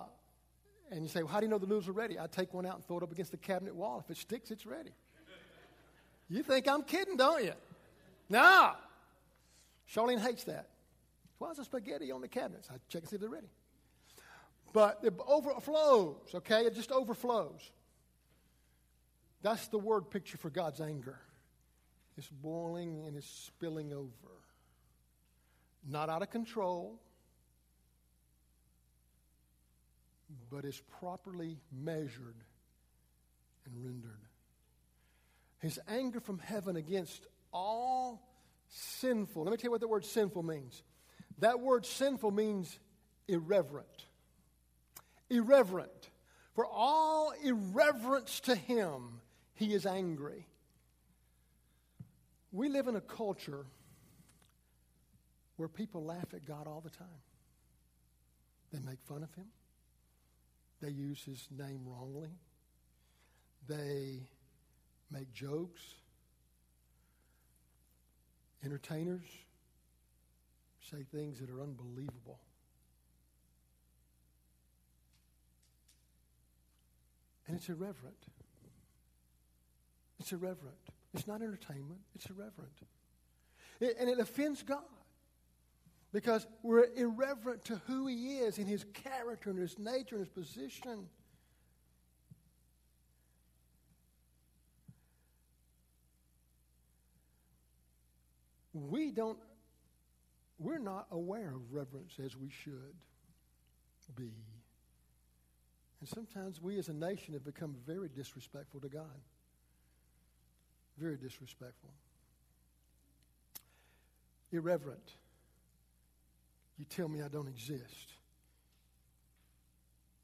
and 0.91 1.03
you 1.03 1.07
say, 1.07 1.23
well, 1.23 1.31
how 1.31 1.39
do 1.39 1.45
you 1.45 1.49
know 1.49 1.57
the 1.57 1.67
noodles 1.67 1.87
are 1.87 1.93
ready? 1.93 2.19
I 2.19 2.27
take 2.27 2.53
one 2.53 2.65
out 2.65 2.75
and 2.75 2.85
throw 2.85 2.97
it 2.97 3.03
up 3.03 3.11
against 3.11 3.31
the 3.31 3.37
cabinet 3.37 3.75
wall. 3.75 4.03
If 4.03 4.09
it 4.11 4.17
sticks, 4.17 4.51
it's 4.51 4.65
ready. 4.65 4.91
You 6.29 6.41
think 6.43 6.67
I'm 6.67 6.83
kidding, 6.83 7.17
don't 7.17 7.43
you? 7.43 7.53
No. 8.29 8.73
Charlene 9.91 10.19
hates 10.19 10.43
that. 10.45 10.69
Why 11.37 11.51
is 11.51 11.57
the 11.57 11.65
spaghetti 11.65 12.11
on 12.11 12.21
the 12.21 12.27
cabinets? 12.27 12.69
I 12.71 12.77
check 12.89 13.01
and 13.01 13.09
see 13.09 13.15
if 13.15 13.21
they're 13.21 13.29
ready. 13.29 13.49
But 14.73 14.99
it 15.03 15.13
overflows, 15.27 16.33
okay? 16.33 16.65
It 16.65 16.73
just 16.73 16.91
overflows. 16.91 17.71
That's 19.43 19.67
the 19.67 19.77
word 19.77 20.09
picture 20.09 20.37
for 20.37 20.49
God's 20.49 20.81
anger. 20.81 21.19
It's 22.17 22.27
boiling 22.27 23.03
and 23.05 23.15
it's 23.15 23.27
spilling 23.27 23.93
over. 23.93 24.09
Not 25.87 26.09
out 26.09 26.23
of 26.23 26.31
control, 26.31 26.99
but 30.49 30.65
it's 30.65 30.81
properly 30.99 31.59
measured 31.71 32.37
and 33.65 33.85
rendered. 33.85 34.21
His 35.59 35.79
anger 35.87 36.19
from 36.19 36.39
heaven 36.39 36.77
against 36.77 37.27
all 37.51 38.27
sinful. 38.69 39.43
Let 39.43 39.51
me 39.51 39.57
tell 39.57 39.67
you 39.67 39.71
what 39.71 39.81
the 39.81 39.87
word 39.87 40.05
sinful 40.05 40.43
means. 40.43 40.81
That 41.39 41.59
word 41.59 41.85
sinful 41.85 42.31
means 42.31 42.79
irreverent 43.27 44.05
irreverent. 45.33 46.09
For 46.53 46.65
all 46.65 47.33
irreverence 47.43 48.39
to 48.41 48.55
him, 48.55 49.21
he 49.55 49.73
is 49.73 49.85
angry. 49.85 50.45
We 52.51 52.69
live 52.69 52.87
in 52.87 52.95
a 52.95 53.01
culture 53.01 53.65
where 55.57 55.67
people 55.67 56.03
laugh 56.03 56.33
at 56.33 56.45
God 56.45 56.67
all 56.67 56.81
the 56.81 56.89
time. 56.89 57.07
They 58.71 58.79
make 58.79 58.99
fun 59.03 59.23
of 59.23 59.33
him. 59.33 59.45
They 60.81 60.89
use 60.89 61.23
his 61.23 61.47
name 61.57 61.81
wrongly. 61.85 62.29
They 63.67 64.27
make 65.11 65.31
jokes. 65.31 65.81
Entertainers 68.63 69.25
say 70.91 71.05
things 71.11 71.39
that 71.39 71.49
are 71.49 71.61
unbelievable. 71.61 72.39
And 77.53 77.59
it's 77.59 77.69
irreverent. 77.69 78.17
It's 80.19 80.31
irreverent. 80.31 80.75
It's 81.13 81.27
not 81.27 81.43
entertainment, 81.43 81.99
it's 82.15 82.25
irreverent. 82.25 82.73
It, 83.79 83.95
and 83.99 84.09
it 84.09 84.17
offends 84.17 84.63
God 84.63 84.81
because 86.11 86.47
we're 86.63 86.87
irreverent 86.95 87.63
to 87.65 87.79
who 87.85 88.07
He 88.07 88.39
is 88.39 88.57
in 88.57 88.65
His 88.65 88.85
character 88.95 89.51
and 89.51 89.59
His 89.59 89.77
nature 89.77 90.15
and 90.15 90.25
His 90.25 90.29
position. 90.29 91.05
We 98.73 99.11
don't, 99.11 99.37
we're 100.57 100.79
not 100.79 101.05
aware 101.11 101.53
of 101.53 101.71
reverence 101.71 102.13
as 102.19 102.35
we 102.35 102.49
should 102.49 102.95
be. 104.15 104.31
And 106.03 106.09
sometimes 106.09 106.61
we 106.61 106.77
as 106.79 106.89
a 106.89 106.93
nation 106.93 107.33
have 107.33 107.45
become 107.45 107.77
very 107.87 108.09
disrespectful 108.09 108.81
to 108.81 108.89
God. 108.89 109.21
Very 110.97 111.15
disrespectful. 111.15 111.91
Irreverent. 114.51 115.13
You 116.77 116.83
tell 116.83 117.07
me 117.07 117.21
I 117.21 117.29
don't 117.29 117.47
exist. 117.47 118.11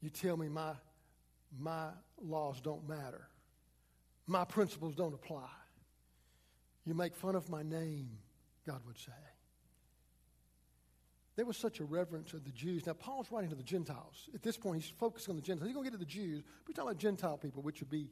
You 0.02 0.10
tell 0.10 0.36
me 0.36 0.50
my, 0.50 0.72
my 1.58 1.86
laws 2.22 2.60
don't 2.60 2.86
matter. 2.86 3.26
My 4.26 4.44
principles 4.44 4.94
don't 4.94 5.14
apply. 5.14 5.48
You 6.84 6.92
make 6.92 7.16
fun 7.16 7.34
of 7.34 7.48
my 7.48 7.62
name, 7.62 8.10
God 8.66 8.82
would 8.86 8.98
say. 8.98 9.12
There 11.36 11.46
was 11.46 11.56
such 11.56 11.80
a 11.80 11.84
reverence 11.84 12.32
of 12.34 12.44
the 12.44 12.50
Jews. 12.50 12.86
Now, 12.86 12.92
Paul's 12.92 13.30
writing 13.30 13.50
to 13.50 13.56
the 13.56 13.62
Gentiles. 13.62 14.28
At 14.34 14.42
this 14.42 14.56
point, 14.56 14.82
he's 14.82 14.90
focused 14.90 15.28
on 15.28 15.36
the 15.36 15.42
Gentiles. 15.42 15.68
He's 15.68 15.74
going 15.74 15.84
to 15.84 15.90
get 15.90 15.98
to 15.98 16.04
the 16.04 16.10
Jews, 16.10 16.42
but 16.42 16.68
he's 16.68 16.76
talking 16.76 16.90
about 16.90 17.00
Gentile 17.00 17.38
people, 17.38 17.62
which 17.62 17.80
would 17.80 17.90
be 17.90 18.08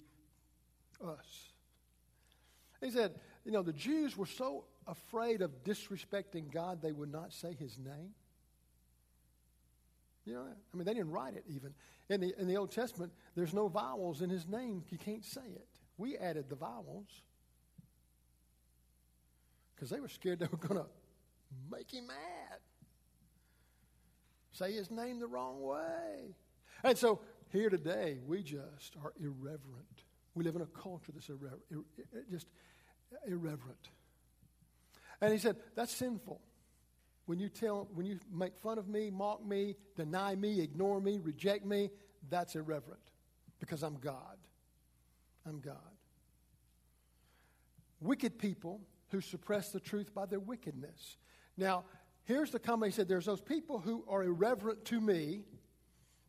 us. 1.04 1.52
He 2.80 2.90
said, 2.90 3.14
you 3.44 3.50
know, 3.50 3.62
the 3.62 3.72
Jews 3.72 4.16
were 4.16 4.26
so 4.26 4.64
afraid 4.86 5.42
of 5.42 5.64
disrespecting 5.64 6.50
God, 6.50 6.80
they 6.80 6.92
would 6.92 7.12
not 7.12 7.32
say 7.32 7.54
his 7.58 7.76
name. 7.76 8.14
You 10.24 10.34
know, 10.34 10.44
I 10.72 10.76
mean, 10.76 10.84
they 10.84 10.94
didn't 10.94 11.10
write 11.10 11.34
it 11.34 11.44
even. 11.48 11.74
In 12.08 12.20
the, 12.20 12.34
in 12.38 12.46
the 12.46 12.56
Old 12.56 12.70
Testament, 12.70 13.12
there's 13.34 13.52
no 13.52 13.68
vowels 13.68 14.22
in 14.22 14.30
his 14.30 14.46
name. 14.46 14.84
You 14.90 14.98
can't 14.98 15.24
say 15.24 15.40
it. 15.54 15.66
We 15.96 16.16
added 16.16 16.48
the 16.48 16.56
vowels. 16.56 17.08
because 19.74 19.90
they 19.90 20.00
were 20.00 20.08
scared 20.08 20.40
they 20.40 20.48
were 20.50 20.58
going 20.58 20.80
to 20.80 20.86
make 21.70 21.92
him 21.92 22.06
mad. 22.08 22.58
Say 24.58 24.72
his 24.72 24.90
name 24.90 25.20
the 25.20 25.28
wrong 25.28 25.62
way. 25.62 26.34
And 26.82 26.98
so 26.98 27.20
here 27.52 27.70
today, 27.70 28.18
we 28.26 28.42
just 28.42 28.96
are 29.04 29.12
irreverent. 29.20 30.02
We 30.34 30.42
live 30.42 30.56
in 30.56 30.62
a 30.62 30.66
culture 30.66 31.12
that's 31.12 31.28
irreverent, 31.28 31.62
just 32.28 32.48
irreverent. 33.26 33.88
And 35.20 35.32
he 35.32 35.38
said, 35.38 35.56
that's 35.76 35.94
sinful. 35.94 36.40
When 37.26 37.38
you 37.38 37.48
tell, 37.48 37.88
when 37.94 38.06
you 38.06 38.18
make 38.32 38.56
fun 38.56 38.78
of 38.78 38.88
me, 38.88 39.10
mock 39.10 39.46
me, 39.46 39.76
deny 39.96 40.34
me, 40.34 40.60
ignore 40.60 41.00
me, 41.00 41.20
reject 41.22 41.64
me, 41.64 41.90
that's 42.28 42.56
irreverent 42.56 43.12
because 43.60 43.84
I'm 43.84 43.96
God. 43.98 44.38
I'm 45.46 45.60
God. 45.60 45.76
Wicked 48.00 48.38
people 48.38 48.80
who 49.10 49.20
suppress 49.20 49.70
the 49.70 49.80
truth 49.80 50.12
by 50.12 50.26
their 50.26 50.40
wickedness. 50.40 51.16
Now, 51.56 51.84
here's 52.28 52.50
the 52.50 52.58
comment 52.58 52.92
he 52.92 52.96
said 52.96 53.08
there's 53.08 53.24
those 53.24 53.40
people 53.40 53.80
who 53.80 54.04
are 54.06 54.22
irreverent 54.22 54.84
to 54.84 55.00
me, 55.00 55.40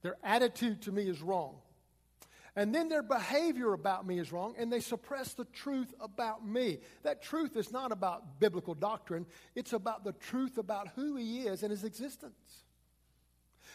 their 0.01 0.17
attitude 0.23 0.81
to 0.83 0.91
me 0.91 1.03
is 1.03 1.21
wrong. 1.21 1.57
And 2.55 2.73
then 2.73 2.89
their 2.89 3.03
behavior 3.03 3.73
about 3.73 4.07
me 4.07 4.17
is 4.17 4.31
wrong, 4.31 4.55
and 4.57 4.71
they 4.71 4.79
suppress 4.79 5.33
the 5.33 5.45
truth 5.45 5.93
about 6.01 6.45
me. 6.45 6.79
That 7.03 7.21
truth 7.21 7.55
is 7.55 7.71
not 7.71 7.91
about 7.91 8.39
biblical 8.39 8.73
doctrine, 8.73 9.25
it's 9.55 9.73
about 9.73 10.03
the 10.03 10.13
truth 10.13 10.57
about 10.57 10.87
who 10.95 11.15
He 11.17 11.41
is 11.41 11.61
and 11.61 11.69
His 11.69 11.83
existence. 11.83 12.63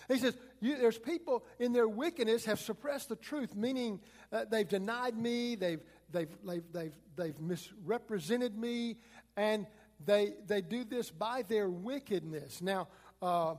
He 0.08 0.18
says, 0.18 0.36
There's 0.60 0.98
people 0.98 1.44
in 1.58 1.72
their 1.72 1.88
wickedness 1.88 2.46
have 2.46 2.58
suppressed 2.58 3.10
the 3.10 3.16
truth, 3.16 3.54
meaning 3.54 4.00
uh, 4.32 4.44
they've 4.50 4.68
denied 4.68 5.16
me, 5.16 5.54
they've, 5.54 5.80
they've, 6.10 6.34
they've, 6.44 6.72
they've, 6.72 6.96
they've 7.16 7.40
misrepresented 7.40 8.56
me, 8.56 8.96
and 9.36 9.66
they, 10.04 10.34
they 10.46 10.60
do 10.60 10.84
this 10.84 11.10
by 11.10 11.42
their 11.42 11.68
wickedness. 11.68 12.60
Now, 12.60 12.88
uh, 13.22 13.54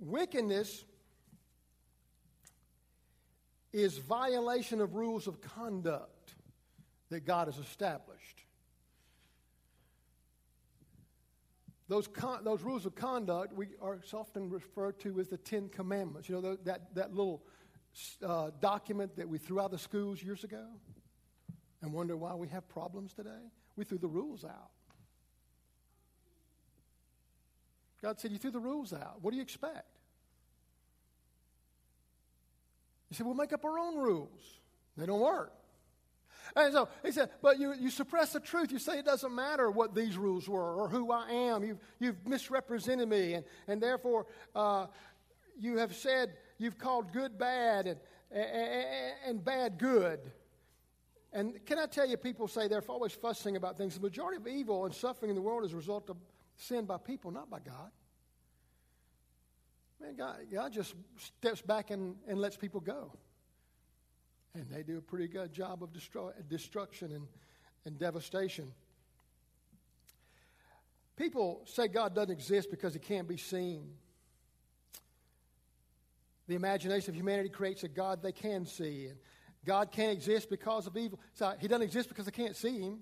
wickedness 0.00 0.84
is 3.72 3.98
violation 3.98 4.80
of 4.80 4.94
rules 4.94 5.26
of 5.26 5.40
conduct 5.40 6.34
that 7.10 7.24
God 7.24 7.48
has 7.48 7.58
established. 7.58 8.42
Those, 11.88 12.08
con- 12.08 12.42
those 12.42 12.62
rules 12.62 12.84
of 12.84 12.94
conduct 12.96 13.52
we 13.52 13.68
are 13.80 14.00
often 14.12 14.50
referred 14.50 14.98
to 15.00 15.20
as 15.20 15.28
the 15.28 15.36
Ten 15.36 15.68
Commandments. 15.68 16.28
You 16.28 16.40
know, 16.40 16.56
that, 16.64 16.94
that 16.94 17.14
little 17.14 17.44
uh, 18.24 18.50
document 18.60 19.14
that 19.16 19.28
we 19.28 19.38
threw 19.38 19.60
out 19.60 19.66
of 19.66 19.70
the 19.72 19.78
schools 19.78 20.22
years 20.22 20.42
ago 20.42 20.66
and 21.82 21.92
wonder 21.92 22.16
why 22.16 22.34
we 22.34 22.48
have 22.48 22.68
problems 22.68 23.12
today? 23.12 23.30
We 23.76 23.84
threw 23.84 23.98
the 23.98 24.08
rules 24.08 24.44
out. 24.44 24.70
God 28.06 28.20
said, 28.20 28.30
You 28.30 28.38
threw 28.38 28.52
the 28.52 28.60
rules 28.60 28.92
out. 28.92 29.16
What 29.20 29.32
do 29.32 29.36
you 29.36 29.42
expect? 29.42 29.98
You 33.10 33.16
said, 33.16 33.26
We'll 33.26 33.34
make 33.34 33.52
up 33.52 33.64
our 33.64 33.80
own 33.80 33.98
rules. 33.98 34.60
They 34.96 35.06
don't 35.06 35.18
work. 35.18 35.52
And 36.54 36.72
so 36.72 36.88
he 37.04 37.10
said, 37.10 37.30
But 37.42 37.58
you, 37.58 37.74
you 37.74 37.90
suppress 37.90 38.32
the 38.32 38.38
truth. 38.38 38.70
You 38.70 38.78
say 38.78 39.00
it 39.00 39.04
doesn't 39.04 39.34
matter 39.34 39.72
what 39.72 39.92
these 39.92 40.16
rules 40.16 40.48
were 40.48 40.76
or 40.76 40.88
who 40.88 41.10
I 41.10 41.28
am. 41.32 41.64
You've, 41.64 41.80
you've 41.98 42.24
misrepresented 42.24 43.08
me, 43.08 43.34
and, 43.34 43.44
and 43.66 43.82
therefore 43.82 44.26
uh, 44.54 44.86
you 45.58 45.78
have 45.78 45.92
said, 45.92 46.34
you've 46.58 46.78
called 46.78 47.12
good 47.12 47.36
bad 47.36 47.88
and, 47.88 47.98
and, 48.30 48.84
and 49.26 49.44
bad 49.44 49.78
good. 49.78 50.20
And 51.32 51.54
can 51.66 51.80
I 51.80 51.86
tell 51.86 52.08
you, 52.08 52.16
people 52.16 52.46
say 52.46 52.68
they're 52.68 52.84
always 52.86 53.10
fussing 53.10 53.56
about 53.56 53.76
things. 53.76 53.96
The 53.96 54.00
majority 54.00 54.36
of 54.36 54.46
evil 54.46 54.84
and 54.84 54.94
suffering 54.94 55.28
in 55.28 55.34
the 55.34 55.42
world 55.42 55.64
is 55.64 55.72
a 55.72 55.76
result 55.76 56.08
of 56.08 56.16
sin 56.56 56.84
by 56.84 56.98
people, 56.98 57.30
not 57.30 57.50
by 57.50 57.60
God. 57.60 57.90
Man, 60.00 60.14
God, 60.16 60.36
God 60.52 60.72
just 60.72 60.94
steps 61.18 61.62
back 61.62 61.90
and, 61.90 62.16
and 62.28 62.38
lets 62.38 62.56
people 62.56 62.80
go. 62.80 63.12
And 64.54 64.68
they 64.70 64.82
do 64.82 64.98
a 64.98 65.02
pretty 65.02 65.28
good 65.28 65.52
job 65.52 65.82
of 65.82 65.92
destroy, 65.92 66.32
destruction 66.48 67.12
and, 67.12 67.26
and 67.84 67.98
devastation. 67.98 68.72
People 71.16 71.62
say 71.64 71.88
God 71.88 72.14
doesn't 72.14 72.30
exist 72.30 72.70
because 72.70 72.92
he 72.92 73.00
can't 73.00 73.26
be 73.26 73.38
seen. 73.38 73.92
The 76.46 76.54
imagination 76.54 77.10
of 77.10 77.16
humanity 77.16 77.48
creates 77.48 77.82
a 77.84 77.88
God 77.88 78.22
they 78.22 78.32
can 78.32 78.66
see. 78.66 79.06
And 79.06 79.16
God 79.64 79.90
can't 79.90 80.12
exist 80.12 80.48
because 80.48 80.86
of 80.86 80.96
evil. 80.96 81.18
So 81.32 81.54
he 81.58 81.68
doesn't 81.68 81.82
exist 81.82 82.08
because 82.08 82.26
they 82.26 82.30
can't 82.30 82.54
see 82.54 82.80
him. 82.80 83.00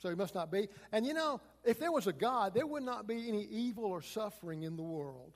So 0.00 0.08
he 0.08 0.14
must 0.14 0.34
not 0.34 0.50
be. 0.50 0.68
And 0.92 1.06
you 1.06 1.14
know, 1.14 1.40
if 1.62 1.78
there 1.78 1.92
was 1.92 2.06
a 2.06 2.12
God, 2.12 2.54
there 2.54 2.66
would 2.66 2.82
not 2.82 3.06
be 3.06 3.28
any 3.28 3.44
evil 3.44 3.84
or 3.84 4.02
suffering 4.02 4.62
in 4.62 4.76
the 4.76 4.82
world. 4.82 5.32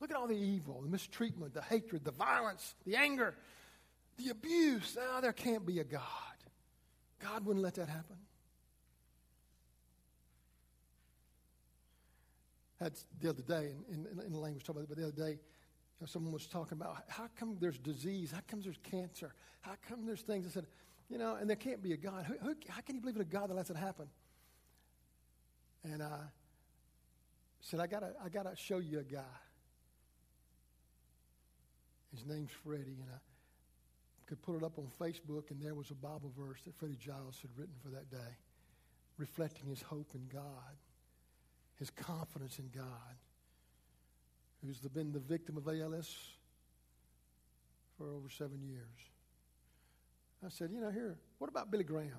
Look 0.00 0.10
at 0.10 0.16
all 0.16 0.28
the 0.28 0.36
evil, 0.36 0.80
the 0.82 0.88
mistreatment, 0.88 1.54
the 1.54 1.62
hatred, 1.62 2.04
the 2.04 2.12
violence, 2.12 2.74
the 2.86 2.94
anger, 2.94 3.34
the 4.16 4.30
abuse. 4.30 4.96
Now, 4.96 5.20
there 5.20 5.32
can't 5.32 5.66
be 5.66 5.80
a 5.80 5.84
God. 5.84 6.02
God 7.20 7.44
wouldn't 7.44 7.64
let 7.64 7.74
that 7.76 7.88
happen. 7.88 8.16
Had 12.78 12.92
the 13.20 13.30
other 13.30 13.42
day, 13.42 13.72
in, 13.90 14.06
in, 14.06 14.26
in 14.26 14.32
the 14.32 14.38
language 14.38 14.62
talking 14.62 14.82
about, 14.82 14.92
it. 14.92 14.94
but 14.94 14.98
the 14.98 15.08
other 15.08 15.32
day, 15.32 15.38
you 15.40 16.02
know, 16.02 16.06
someone 16.06 16.32
was 16.32 16.46
talking 16.46 16.78
about 16.78 17.02
how 17.08 17.24
come 17.36 17.56
there's 17.58 17.78
disease, 17.78 18.30
how 18.30 18.40
come 18.46 18.60
there's 18.60 18.78
cancer, 18.84 19.34
how 19.62 19.72
come 19.88 20.06
there's 20.06 20.20
things. 20.20 20.46
I 20.46 20.50
said, 20.50 20.66
you 21.08 21.18
know, 21.18 21.36
and 21.36 21.48
there 21.48 21.56
can't 21.56 21.82
be 21.82 21.92
a 21.92 21.96
God. 21.96 22.24
Who, 22.26 22.34
who, 22.40 22.54
how 22.68 22.80
can 22.82 22.94
you 22.94 23.00
believe 23.00 23.16
in 23.16 23.22
a 23.22 23.24
God 23.24 23.48
that 23.50 23.54
lets 23.54 23.70
it 23.70 23.76
happen? 23.76 24.06
And 25.84 26.02
I 26.02 26.18
said, 27.60 27.80
I 27.80 27.86
gotta, 27.86 28.12
I 28.24 28.28
gotta 28.28 28.54
show 28.56 28.78
you 28.78 29.00
a 29.00 29.04
guy. 29.04 29.22
His 32.14 32.26
name's 32.26 32.50
Freddie, 32.64 33.00
and 33.00 33.08
I 33.12 33.18
could 34.26 34.42
put 34.42 34.56
it 34.56 34.62
up 34.62 34.78
on 34.78 34.88
Facebook, 35.00 35.50
and 35.50 35.60
there 35.62 35.74
was 35.74 35.90
a 35.90 35.94
Bible 35.94 36.32
verse 36.38 36.60
that 36.66 36.74
Freddie 36.78 36.98
Giles 36.98 37.38
had 37.40 37.50
written 37.56 37.74
for 37.82 37.88
that 37.90 38.10
day, 38.10 38.36
reflecting 39.16 39.66
his 39.66 39.82
hope 39.82 40.10
in 40.14 40.26
God, 40.32 40.76
his 41.78 41.90
confidence 41.90 42.58
in 42.58 42.68
God, 42.74 43.16
who's 44.64 44.78
been 44.78 45.12
the 45.12 45.20
victim 45.20 45.56
of 45.56 45.68
ALS 45.68 46.14
for 47.96 48.10
over 48.10 48.28
seven 48.28 48.62
years. 48.62 49.10
I 50.44 50.48
said, 50.50 50.70
you 50.72 50.80
know, 50.80 50.90
here, 50.90 51.16
what 51.38 51.50
about 51.50 51.70
Billy 51.70 51.84
Graham? 51.84 52.12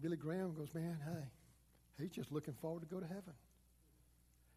Billy 0.00 0.16
Graham 0.16 0.54
goes, 0.54 0.74
man, 0.74 0.98
hey, 1.04 2.02
he's 2.02 2.10
just 2.12 2.30
looking 2.30 2.54
forward 2.54 2.80
to 2.80 2.86
go 2.86 3.00
to 3.00 3.06
heaven. 3.06 3.32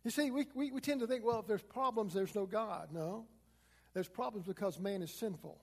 You 0.04 0.12
see, 0.12 0.30
we, 0.30 0.46
we, 0.54 0.72
we 0.72 0.82
tend 0.82 1.00
to 1.02 1.08
think, 1.08 1.26
well, 1.26 1.40
if 1.40 1.48
there's 1.48 1.62
problems, 1.62 2.14
there's 2.14 2.36
no 2.36 2.46
God. 2.46 2.90
No. 2.92 3.26
There's 3.94 4.08
problems 4.08 4.46
because 4.46 4.80
man 4.80 5.02
is 5.02 5.12
sinful. 5.12 5.58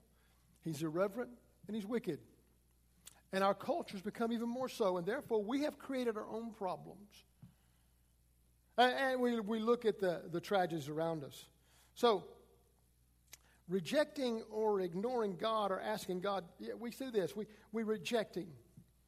He's 0.65 0.83
irreverent 0.83 1.31
and 1.67 1.77
he's 1.77 1.87
wicked. 1.87 2.19
And 3.33 3.45
our 3.45 3.55
culture's 3.55 4.01
become 4.01 4.33
even 4.33 4.49
more 4.49 4.69
so, 4.69 4.97
and 4.97 5.07
therefore 5.07 5.43
we 5.43 5.63
have 5.63 5.79
created 5.79 6.17
our 6.17 6.27
own 6.27 6.53
problems. 6.53 7.25
And, 8.77 8.93
and 8.93 9.21
we, 9.21 9.39
we 9.41 9.59
look 9.59 9.85
at 9.85 10.01
the, 10.01 10.23
the 10.31 10.41
tragedies 10.41 10.89
around 10.89 11.25
us. 11.25 11.45
So, 11.95 12.25
rejecting 13.69 14.43
or 14.51 14.81
ignoring 14.81 15.37
God 15.37 15.71
or 15.71 15.81
asking 15.81 16.21
God, 16.21 16.45
yeah, 16.59 16.75
we 16.79 16.91
see 16.91 17.11
this. 17.11 17.35
We, 17.35 17.47
we 17.73 17.83
reject 17.83 18.37
Him. 18.37 18.49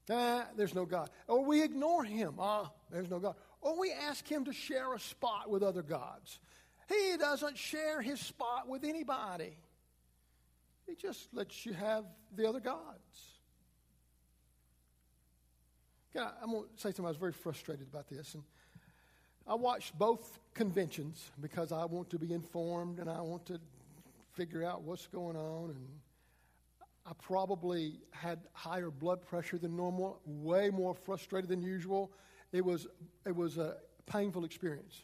Ah, 0.08 0.46
there's 0.56 0.74
no 0.74 0.84
God. 0.84 1.10
Or 1.26 1.44
we 1.44 1.62
ignore 1.62 2.04
Him. 2.04 2.36
Ah, 2.38 2.70
there's 2.90 3.10
no 3.10 3.18
God 3.18 3.34
or 3.66 3.76
we 3.76 3.90
ask 3.92 4.26
him 4.28 4.44
to 4.44 4.52
share 4.52 4.94
a 4.94 5.00
spot 5.00 5.50
with 5.50 5.64
other 5.64 5.82
gods. 5.82 6.38
He 6.88 7.16
doesn't 7.18 7.58
share 7.58 8.00
his 8.00 8.20
spot 8.20 8.68
with 8.68 8.84
anybody. 8.84 9.56
He 10.86 10.94
just 10.94 11.34
lets 11.34 11.66
you 11.66 11.72
have 11.72 12.04
the 12.36 12.48
other 12.48 12.60
gods. 12.60 13.40
I, 16.14 16.30
I'm 16.40 16.52
going 16.52 16.62
to 16.62 16.80
say 16.80 16.90
something. 16.90 17.06
I 17.06 17.08
was 17.08 17.16
very 17.16 17.32
frustrated 17.32 17.88
about 17.88 18.08
this. 18.08 18.34
And 18.34 18.44
I 19.46 19.54
watched 19.54 19.96
both 19.96 20.40
conventions 20.54 21.30
because 21.40 21.70
I 21.70 21.84
want 21.84 22.10
to 22.10 22.18
be 22.18 22.32
informed 22.32 22.98
and 22.98 23.08
I 23.08 23.20
want 23.20 23.46
to 23.46 23.60
figure 24.32 24.64
out 24.64 24.82
what's 24.82 25.06
going 25.06 25.36
on. 25.36 25.70
And 25.70 25.88
I 27.06 27.12
probably 27.22 28.00
had 28.10 28.40
higher 28.52 28.90
blood 28.90 29.24
pressure 29.24 29.58
than 29.58 29.76
normal, 29.76 30.20
way 30.26 30.70
more 30.70 30.94
frustrated 30.94 31.48
than 31.48 31.62
usual. 31.62 32.10
It 32.52 32.64
was, 32.64 32.88
it 33.24 33.36
was 33.36 33.56
a 33.58 33.76
painful 34.06 34.44
experience. 34.44 35.02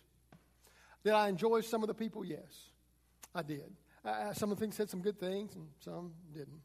Did 1.05 1.13
I 1.13 1.29
enjoy 1.29 1.61
some 1.61 1.83
of 1.83 1.89
the 1.89 1.95
people? 1.95 2.25
Yes, 2.25 2.71
I 3.35 3.43
did. 3.43 3.73
Uh, 4.05 4.33
some 4.33 4.51
of 4.51 4.59
the 4.59 4.65
things 4.65 4.75
said 4.75 4.91
some 4.91 5.01
good 5.01 5.19
things, 5.19 5.55
and 5.55 5.67
some 5.79 6.13
didn't. 6.33 6.61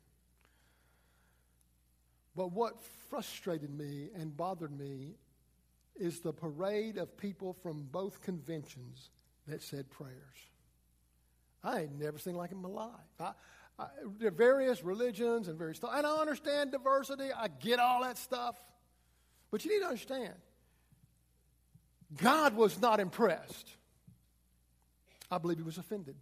But 2.36 2.52
what 2.52 2.80
frustrated 3.10 3.72
me 3.72 4.10
and 4.16 4.36
bothered 4.36 4.72
me 4.78 5.16
is 6.00 6.20
the 6.20 6.34
parade 6.34 6.98
of 6.98 7.18
people 7.18 7.54
from 7.54 7.88
both 7.92 8.22
conventions 8.22 9.10
that 9.48 9.62
said 9.62 9.90
prayers. 9.90 10.14
I 11.64 11.82
ain't 11.82 12.00
never 12.00 12.18
seen 12.18 12.36
like 12.36 12.52
it 12.52 12.56
in 12.56 12.62
my 12.62 12.70
life. 12.70 12.92
I, 13.20 13.32
I, 13.80 13.88
there 14.20 14.30
are 14.30 14.32
various 14.32 14.84
religions 14.84 15.48
and 15.48 15.58
various 15.58 15.78
stuff. 15.78 15.92
And 15.94 16.06
I 16.06 16.16
understand 16.16 16.72
diversity. 16.72 17.30
I 17.36 17.48
get 17.48 17.80
all 17.80 18.04
that 18.04 18.18
stuff. 18.18 18.56
But 19.52 19.64
you 19.66 19.72
need 19.72 19.80
to 19.80 19.88
understand 19.88 20.34
God 22.16 22.56
was 22.56 22.80
not 22.80 23.00
impressed. 23.00 23.70
I 25.30 25.38
believe 25.38 25.58
he 25.58 25.64
was 25.64 25.78
offended. 25.78 26.16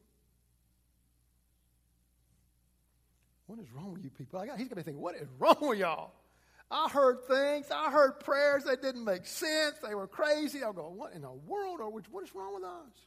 What 3.45 3.59
is 3.59 3.71
wrong 3.71 3.93
with 3.93 4.03
you 4.03 4.09
people? 4.09 4.39
Got, 4.39 4.57
he's 4.57 4.67
going 4.67 4.69
to 4.69 4.75
be 4.75 4.81
thinking, 4.81 5.01
what 5.01 5.15
is 5.15 5.27
wrong 5.37 5.57
with 5.61 5.77
y'all? 5.77 6.11
I 6.71 6.89
heard 6.89 7.23
things. 7.27 7.67
I 7.71 7.91
heard 7.91 8.19
prayers 8.19 8.63
that 8.63 8.81
didn't 8.81 9.05
make 9.05 9.25
sense. 9.27 9.77
They 9.87 9.93
were 9.93 10.07
crazy. 10.07 10.63
I 10.63 10.71
go, 10.71 10.91
what 10.95 11.13
in 11.13 11.21
the 11.21 11.31
world 11.31 11.79
are 11.79 11.89
we, 11.89 12.01
what 12.11 12.23
is 12.23 12.33
wrong 12.33 12.55
with 12.55 12.63
us? 12.63 13.05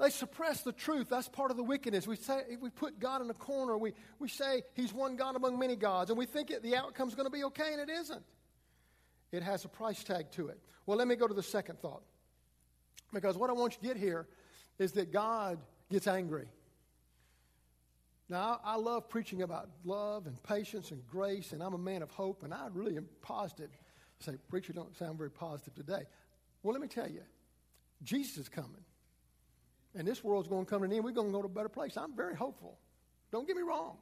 They 0.00 0.10
suppress 0.10 0.62
the 0.62 0.72
truth. 0.72 1.08
That's 1.10 1.28
part 1.28 1.50
of 1.50 1.56
the 1.56 1.64
wickedness. 1.64 2.06
We 2.06 2.16
say 2.16 2.42
we 2.60 2.70
put 2.70 3.00
God 3.00 3.20
in 3.20 3.30
a 3.30 3.34
corner. 3.34 3.76
We, 3.76 3.94
we 4.20 4.28
say 4.28 4.62
He's 4.74 4.92
one 4.92 5.16
God 5.16 5.34
among 5.34 5.58
many 5.58 5.74
gods, 5.74 6.10
and 6.10 6.18
we 6.18 6.24
think 6.24 6.50
it, 6.52 6.62
the 6.62 6.76
outcome's 6.76 7.16
going 7.16 7.26
to 7.26 7.32
be 7.32 7.42
okay, 7.44 7.72
and 7.72 7.80
it 7.80 7.90
isn't. 7.90 8.22
It 9.32 9.42
has 9.42 9.64
a 9.64 9.68
price 9.68 10.04
tag 10.04 10.30
to 10.32 10.48
it. 10.48 10.60
Well, 10.86 10.96
let 10.96 11.08
me 11.08 11.16
go 11.16 11.26
to 11.26 11.34
the 11.34 11.42
second 11.42 11.80
thought. 11.80 12.02
Because 13.12 13.36
what 13.36 13.50
I 13.50 13.54
want 13.54 13.74
you 13.74 13.88
to 13.88 13.94
get 13.94 14.00
here 14.00 14.28
is 14.78 14.92
that 14.92 15.12
God 15.12 15.58
gets 15.90 16.06
angry. 16.06 16.46
Now, 18.28 18.60
I, 18.64 18.74
I 18.74 18.76
love 18.76 19.08
preaching 19.08 19.42
about 19.42 19.68
love 19.84 20.26
and 20.26 20.42
patience 20.42 20.90
and 20.90 21.06
grace, 21.06 21.52
and 21.52 21.62
I'm 21.62 21.74
a 21.74 21.78
man 21.78 22.02
of 22.02 22.10
hope, 22.10 22.42
and 22.42 22.52
I 22.52 22.66
really 22.72 22.96
am 22.96 23.08
positive. 23.22 23.70
You 24.20 24.32
say, 24.32 24.38
Preacher, 24.48 24.72
don't 24.72 24.96
sound 24.96 25.16
very 25.16 25.30
positive 25.30 25.74
today. 25.74 26.02
Well, 26.62 26.72
let 26.72 26.82
me 26.82 26.88
tell 26.88 27.08
you, 27.08 27.22
Jesus 28.02 28.36
is 28.38 28.48
coming. 28.48 28.84
And 29.94 30.06
this 30.06 30.22
world's 30.22 30.48
going 30.48 30.64
to 30.64 30.70
come 30.70 30.80
to 30.80 30.84
an 30.84 30.92
end. 30.92 31.04
We're 31.04 31.12
going 31.12 31.28
to 31.28 31.32
go 31.32 31.40
to 31.40 31.46
a 31.46 31.50
better 31.50 31.68
place. 31.68 31.96
I'm 31.96 32.14
very 32.14 32.34
hopeful. 32.34 32.78
Don't 33.32 33.46
get 33.46 33.56
me 33.56 33.62
wrong. 33.62 33.96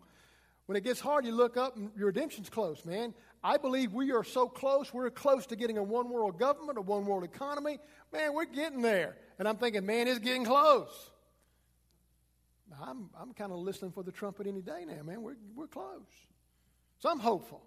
When 0.67 0.77
it 0.77 0.83
gets 0.83 0.99
hard, 0.99 1.25
you 1.25 1.33
look 1.33 1.57
up 1.57 1.77
and 1.77 1.91
your 1.97 2.09
redemption's 2.09 2.51
close, 2.51 2.85
man. 2.85 3.15
I 3.43 3.57
believe 3.57 3.93
we 3.93 4.11
are 4.13 4.25
so 4.25 4.49
close. 4.49 4.93
We're 4.93 5.11
close 5.11 5.47
to 5.47 5.57
getting 5.57 5.79
a 5.79 5.83
one 5.83 6.11
world 6.11 6.41
government, 6.41 6.77
a 6.77 6.81
one 6.81 7.07
world 7.07 7.23
economy. 7.23 7.79
Man, 8.13 8.35
we're 8.35 8.47
getting 8.47 8.83
there. 8.83 9.17
And 9.39 9.47
I'm 9.47 9.57
thinking, 9.57 9.87
man, 9.87 10.09
it's 10.09 10.19
getting 10.19 10.45
close. 10.45 11.11
I'm, 12.83 13.11
I'm 13.19 13.33
kind 13.33 13.53
of 13.53 13.59
listening 13.59 13.93
for 13.93 14.03
the 14.03 14.13
trumpet 14.13 14.47
any 14.47 14.63
day 14.63 14.85
now, 14.87 15.03
man. 15.03 15.23
We're, 15.23 15.37
we're 15.55 15.69
close. 15.69 16.03
So 16.99 17.11
I'm 17.11 17.21
hopeful. 17.21 17.63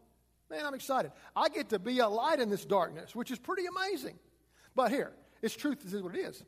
Man, 0.50 0.66
I'm 0.66 0.74
excited. 0.74 1.12
I 1.36 1.50
get 1.50 1.70
to 1.70 1.80
be 1.80 2.00
a 2.00 2.08
light 2.08 2.40
in 2.40 2.50
this 2.50 2.66
darkness, 2.66 3.16
which 3.16 3.32
is 3.32 3.38
pretty 3.38 3.64
amazing. 3.66 4.18
But 4.76 4.92
here, 4.92 5.12
it's 5.42 5.56
truth. 5.56 5.82
This 5.84 5.94
is 5.94 6.02
what 6.02 6.16
it 6.16 6.20
is. 6.20 6.44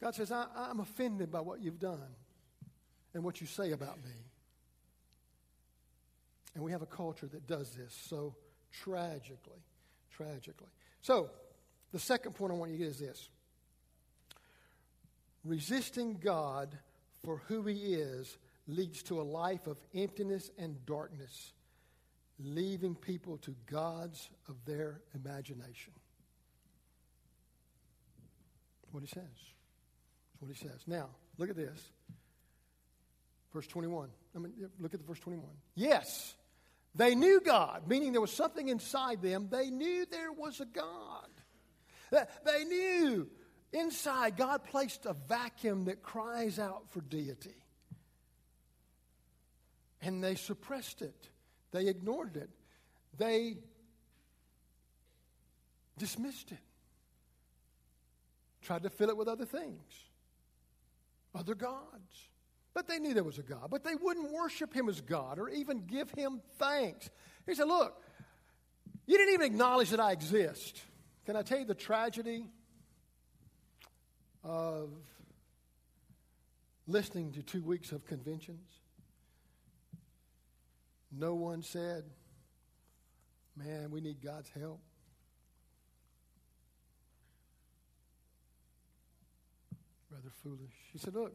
God 0.00 0.14
says, 0.14 0.30
I, 0.30 0.46
I'm 0.56 0.80
offended 0.80 1.30
by 1.30 1.40
what 1.40 1.60
you've 1.60 1.78
done 1.78 2.14
and 3.14 3.24
what 3.24 3.40
you 3.40 3.46
say 3.46 3.72
about 3.72 3.96
me. 3.98 4.10
And 6.54 6.64
we 6.64 6.72
have 6.72 6.82
a 6.82 6.86
culture 6.86 7.26
that 7.26 7.46
does 7.46 7.70
this 7.70 7.96
so 8.08 8.34
tragically, 8.72 9.62
tragically. 10.10 10.68
So, 11.02 11.30
the 11.92 11.98
second 11.98 12.34
point 12.34 12.52
I 12.52 12.56
want 12.56 12.72
you 12.72 12.78
to 12.78 12.84
get 12.84 12.90
is 12.90 12.98
this 12.98 13.28
resisting 15.44 16.14
God 16.14 16.76
for 17.24 17.42
who 17.48 17.62
He 17.62 17.94
is 17.94 18.38
leads 18.66 19.02
to 19.04 19.20
a 19.20 19.22
life 19.22 19.66
of 19.66 19.78
emptiness 19.94 20.50
and 20.58 20.84
darkness, 20.86 21.52
leaving 22.38 22.94
people 22.94 23.38
to 23.38 23.54
gods 23.66 24.28
of 24.48 24.56
their 24.64 25.00
imagination. 25.14 25.92
What 28.92 29.02
He 29.02 29.08
says. 29.08 29.24
That's 30.40 30.48
what 30.48 30.56
he 30.56 30.68
says. 30.68 30.82
Now, 30.86 31.08
look 31.36 31.50
at 31.50 31.56
this. 31.56 31.90
Verse 33.52 33.66
21. 33.66 34.08
I 34.36 34.38
mean, 34.38 34.52
look 34.78 34.94
at 34.94 35.00
the 35.00 35.06
verse 35.06 35.18
21. 35.18 35.44
Yes, 35.74 36.34
they 36.94 37.14
knew 37.14 37.40
God, 37.40 37.88
meaning 37.88 38.12
there 38.12 38.20
was 38.20 38.32
something 38.32 38.68
inside 38.68 39.20
them. 39.22 39.48
They 39.50 39.70
knew 39.70 40.06
there 40.10 40.32
was 40.32 40.60
a 40.60 40.66
God. 40.66 41.28
They 42.10 42.64
knew 42.64 43.28
inside 43.72 44.36
God 44.36 44.64
placed 44.64 45.06
a 45.06 45.14
vacuum 45.14 45.86
that 45.86 46.02
cries 46.02 46.58
out 46.58 46.90
for 46.90 47.00
deity. 47.00 47.54
And 50.00 50.22
they 50.22 50.36
suppressed 50.36 51.02
it, 51.02 51.28
they 51.72 51.88
ignored 51.88 52.36
it, 52.36 52.50
they 53.16 53.56
dismissed 55.98 56.52
it, 56.52 56.58
tried 58.62 58.84
to 58.84 58.90
fill 58.90 59.10
it 59.10 59.16
with 59.16 59.28
other 59.28 59.44
things 59.44 59.82
other 61.34 61.54
gods. 61.54 62.28
But 62.74 62.86
they 62.86 62.98
knew 62.98 63.14
there 63.14 63.24
was 63.24 63.38
a 63.38 63.42
God, 63.42 63.68
but 63.70 63.84
they 63.84 63.94
wouldn't 63.94 64.32
worship 64.32 64.74
him 64.74 64.88
as 64.88 65.00
God 65.00 65.38
or 65.38 65.48
even 65.48 65.86
give 65.86 66.10
him 66.10 66.40
thanks. 66.58 67.10
He 67.46 67.54
said, 67.54 67.66
Look, 67.66 68.02
you 69.06 69.16
didn't 69.16 69.34
even 69.34 69.46
acknowledge 69.46 69.90
that 69.90 70.00
I 70.00 70.12
exist. 70.12 70.80
Can 71.26 71.36
I 71.36 71.42
tell 71.42 71.58
you 71.58 71.64
the 71.64 71.74
tragedy 71.74 72.46
of 74.48 74.90
listening 76.86 77.32
to 77.32 77.42
two 77.42 77.62
weeks 77.62 77.92
of 77.92 78.06
conventions? 78.06 78.66
No 81.12 81.34
one 81.34 81.62
said, 81.62 82.04
Man, 83.56 83.90
we 83.90 84.00
need 84.00 84.22
God's 84.22 84.50
help. 84.58 84.80
rather 90.10 90.30
foolish. 90.42 90.74
He 90.92 90.98
said, 90.98 91.14
Look, 91.14 91.32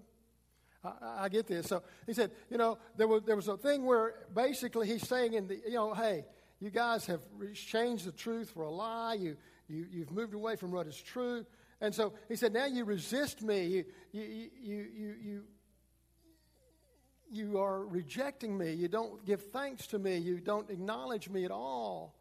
I, 0.84 1.26
I, 1.26 1.30
get 1.30 1.48
this. 1.48 1.68
So 1.68 1.84
he 2.06 2.14
said, 2.14 2.32
You 2.50 2.58
know, 2.58 2.78
there 2.98 3.08
was, 3.08 3.24
there 3.24 3.36
was 3.36 3.48
a 3.48 3.58
thing 3.58 3.86
where 3.86 4.28
basically 4.34 4.88
he's 4.88 5.08
saying, 5.08 5.34
in 5.34 5.48
the, 5.48 5.62
you 5.66 5.74
know, 5.74 5.94
hey, 5.94 6.26
you 6.60 6.70
guys 6.70 7.06
have 7.08 7.22
changed 7.54 8.06
the 8.06 8.12
truth 8.12 8.52
for 8.52 8.64
a 8.64 8.72
lie. 8.72 9.16
You, 9.16 9.38
you, 9.68 9.86
you've 9.92 10.12
moved 10.12 10.34
away 10.34 10.56
from 10.56 10.72
what 10.72 10.88
is 10.88 11.00
true. 11.00 11.46
And 11.84 11.94
so 11.94 12.14
he 12.30 12.38
said, 12.38 12.54
Now 12.54 12.66
you 12.66 12.86
resist 12.86 13.42
me. 13.42 13.66
You, 13.66 13.86
you, 14.14 14.22
you, 14.24 14.88
you, 14.96 15.16
you, 15.22 15.44
you 17.30 17.60
are 17.60 17.86
rejecting 17.86 18.58
me. 18.58 18.72
You 18.72 18.88
don't 18.88 19.26
give 19.26 19.52
thanks 19.52 19.86
to 19.88 20.00
me. 20.00 20.18
You 20.18 20.40
don't 20.40 20.70
acknowledge 20.70 21.30
me 21.30 21.44
at 21.44 21.52
all. 21.52 22.16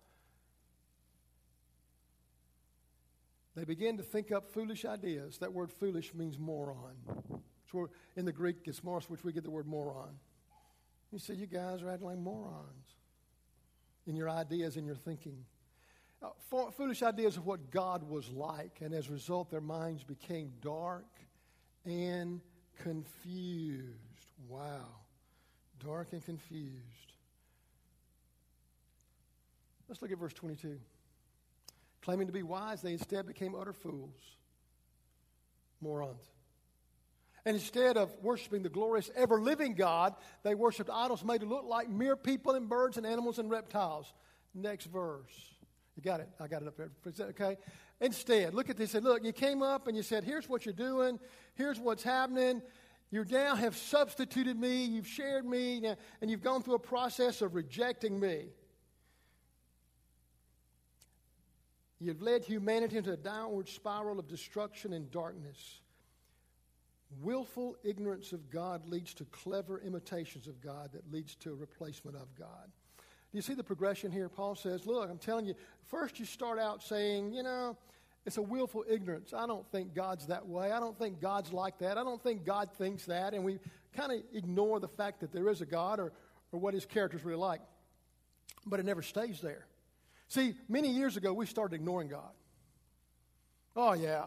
They 3.54 3.64
begin 3.64 3.98
to 3.98 4.02
think 4.02 4.32
up 4.32 4.52
foolish 4.52 4.84
ideas. 4.84 5.38
That 5.38 5.52
word 5.52 5.70
foolish 5.70 6.12
means 6.12 6.40
moron. 6.40 6.96
In 8.16 8.24
the 8.24 8.32
Greek, 8.32 8.56
it's 8.64 8.82
moros, 8.82 9.08
which 9.08 9.22
we 9.22 9.32
get 9.32 9.44
the 9.44 9.50
word 9.50 9.68
moron. 9.68 10.18
He 11.12 11.18
said, 11.18 11.36
you 11.36 11.46
guys 11.46 11.82
are 11.82 11.90
acting 11.90 12.08
like 12.08 12.18
morons 12.18 12.96
in 14.08 14.16
your 14.16 14.28
ideas 14.28 14.76
and 14.76 14.86
your 14.86 14.96
thinking. 14.96 15.44
Uh, 16.22 16.28
foolish 16.76 17.02
ideas 17.02 17.36
of 17.36 17.46
what 17.46 17.70
God 17.70 18.08
was 18.08 18.30
like, 18.30 18.78
and 18.80 18.94
as 18.94 19.08
a 19.08 19.12
result, 19.12 19.50
their 19.50 19.60
minds 19.60 20.04
became 20.04 20.52
dark 20.60 21.06
and 21.84 22.40
confused. 22.82 23.88
Wow. 24.48 24.86
Dark 25.84 26.12
and 26.12 26.24
confused. 26.24 27.12
Let's 29.88 30.00
look 30.00 30.12
at 30.12 30.18
verse 30.18 30.32
22. 30.32 30.78
Claiming 32.02 32.26
to 32.26 32.32
be 32.32 32.42
wise, 32.42 32.82
they 32.82 32.92
instead 32.92 33.26
became 33.26 33.54
utter 33.54 33.72
fools, 33.72 34.14
morons. 35.80 36.24
And 37.44 37.56
instead 37.56 37.96
of 37.96 38.12
worshiping 38.22 38.62
the 38.62 38.68
glorious, 38.68 39.10
ever 39.16 39.40
living 39.40 39.74
God, 39.74 40.14
they 40.44 40.54
worshiped 40.54 40.90
idols 40.90 41.24
made 41.24 41.40
to 41.40 41.46
look 41.46 41.64
like 41.64 41.88
mere 41.88 42.14
people 42.14 42.54
and 42.54 42.68
birds 42.68 42.96
and 42.96 43.06
animals 43.06 43.38
and 43.38 43.50
reptiles. 43.50 44.12
Next 44.54 44.86
verse. 44.86 45.52
You 45.96 46.02
got 46.02 46.20
it. 46.20 46.28
I 46.40 46.48
got 46.48 46.62
it 46.62 46.68
up 46.68 46.76
there. 46.76 46.90
Okay? 47.20 47.58
Instead, 48.00 48.54
look 48.54 48.70
at 48.70 48.76
this. 48.76 48.94
Look, 48.94 49.24
you 49.24 49.32
came 49.32 49.62
up 49.62 49.88
and 49.88 49.96
you 49.96 50.02
said, 50.02 50.24
Here's 50.24 50.48
what 50.48 50.64
you're 50.64 50.72
doing. 50.72 51.18
Here's 51.54 51.78
what's 51.78 52.02
happening. 52.02 52.62
You 53.10 53.26
now 53.30 53.54
have 53.54 53.76
substituted 53.76 54.58
me. 54.58 54.84
You've 54.84 55.06
shared 55.06 55.44
me. 55.44 55.84
And 56.20 56.30
you've 56.30 56.42
gone 56.42 56.62
through 56.62 56.74
a 56.76 56.80
process 56.80 57.42
of 57.42 57.54
rejecting 57.54 58.18
me. 58.18 58.46
You've 62.00 62.22
led 62.22 62.44
humanity 62.44 62.96
into 62.96 63.12
a 63.12 63.16
downward 63.16 63.68
spiral 63.68 64.18
of 64.18 64.26
destruction 64.26 64.92
and 64.92 65.08
darkness. 65.10 65.80
Willful 67.20 67.76
ignorance 67.84 68.32
of 68.32 68.50
God 68.50 68.86
leads 68.86 69.14
to 69.14 69.24
clever 69.26 69.78
imitations 69.78 70.48
of 70.48 70.60
God 70.60 70.90
that 70.94 71.12
leads 71.12 71.36
to 71.36 71.52
a 71.52 71.54
replacement 71.54 72.16
of 72.16 72.34
God. 72.34 72.72
Do 73.32 73.38
you 73.38 73.42
see 73.42 73.54
the 73.54 73.64
progression 73.64 74.12
here? 74.12 74.28
Paul 74.28 74.54
says, 74.54 74.86
Look, 74.86 75.08
I'm 75.10 75.18
telling 75.18 75.46
you, 75.46 75.54
first 75.86 76.20
you 76.20 76.26
start 76.26 76.58
out 76.58 76.82
saying, 76.82 77.32
you 77.32 77.42
know, 77.42 77.78
it's 78.26 78.36
a 78.36 78.42
willful 78.42 78.84
ignorance. 78.88 79.32
I 79.32 79.46
don't 79.46 79.66
think 79.72 79.94
God's 79.94 80.26
that 80.26 80.46
way. 80.46 80.70
I 80.70 80.78
don't 80.78 80.96
think 80.98 81.20
God's 81.20 81.52
like 81.52 81.78
that. 81.78 81.96
I 81.96 82.04
don't 82.04 82.22
think 82.22 82.44
God 82.44 82.68
thinks 82.76 83.06
that. 83.06 83.32
And 83.32 83.42
we 83.42 83.58
kind 83.96 84.12
of 84.12 84.18
ignore 84.34 84.78
the 84.80 84.88
fact 84.88 85.20
that 85.20 85.32
there 85.32 85.48
is 85.48 85.62
a 85.62 85.66
God 85.66 85.98
or, 85.98 86.12
or 86.52 86.60
what 86.60 86.74
his 86.74 86.84
character's 86.84 87.24
really 87.24 87.38
like. 87.38 87.62
But 88.66 88.78
it 88.78 88.86
never 88.86 89.02
stays 89.02 89.40
there. 89.40 89.66
See, 90.28 90.54
many 90.68 90.90
years 90.90 91.16
ago, 91.16 91.32
we 91.32 91.46
started 91.46 91.74
ignoring 91.74 92.08
God. 92.08 92.30
Oh, 93.74 93.94
yeah. 93.94 94.26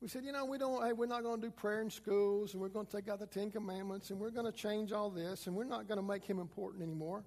We 0.00 0.08
said, 0.08 0.24
you 0.24 0.32
know, 0.32 0.46
we 0.46 0.56
don't, 0.56 0.82
hey, 0.86 0.92
we're 0.94 1.06
not 1.06 1.22
going 1.22 1.40
to 1.40 1.46
do 1.46 1.50
prayer 1.50 1.82
in 1.82 1.90
schools, 1.90 2.54
and 2.54 2.62
we're 2.62 2.68
going 2.68 2.86
to 2.86 2.96
take 2.96 3.08
out 3.08 3.18
the 3.18 3.26
Ten 3.26 3.50
Commandments, 3.50 4.10
and 4.10 4.18
we're 4.18 4.30
going 4.30 4.46
to 4.50 4.56
change 4.56 4.92
all 4.92 5.10
this, 5.10 5.46
and 5.46 5.54
we're 5.54 5.64
not 5.64 5.88
going 5.88 5.98
to 5.98 6.06
make 6.06 6.24
him 6.24 6.38
important 6.38 6.82
anymore. 6.82 7.22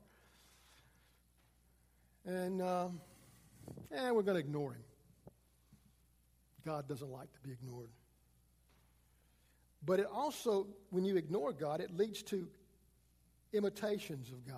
And, 2.26 2.62
uh, 2.62 2.88
eh, 3.92 4.12
we're 4.12 4.22
going 4.22 4.36
to 4.36 4.40
ignore 4.40 4.74
him. 4.74 4.84
God 6.66 6.88
doesn't 6.88 7.12
like 7.12 7.32
to 7.34 7.40
be 7.42 7.52
ignored. 7.52 7.90
But 9.86 10.00
it 10.00 10.08
also, 10.12 10.68
when 10.92 11.04
you 11.04 11.18
ignore 11.18 11.52
God, 11.52 11.82
it 11.82 11.96
leads 11.96 12.24
to 12.24 12.48
imitations 13.52 14.32
of 14.32 14.48
God. 14.48 14.58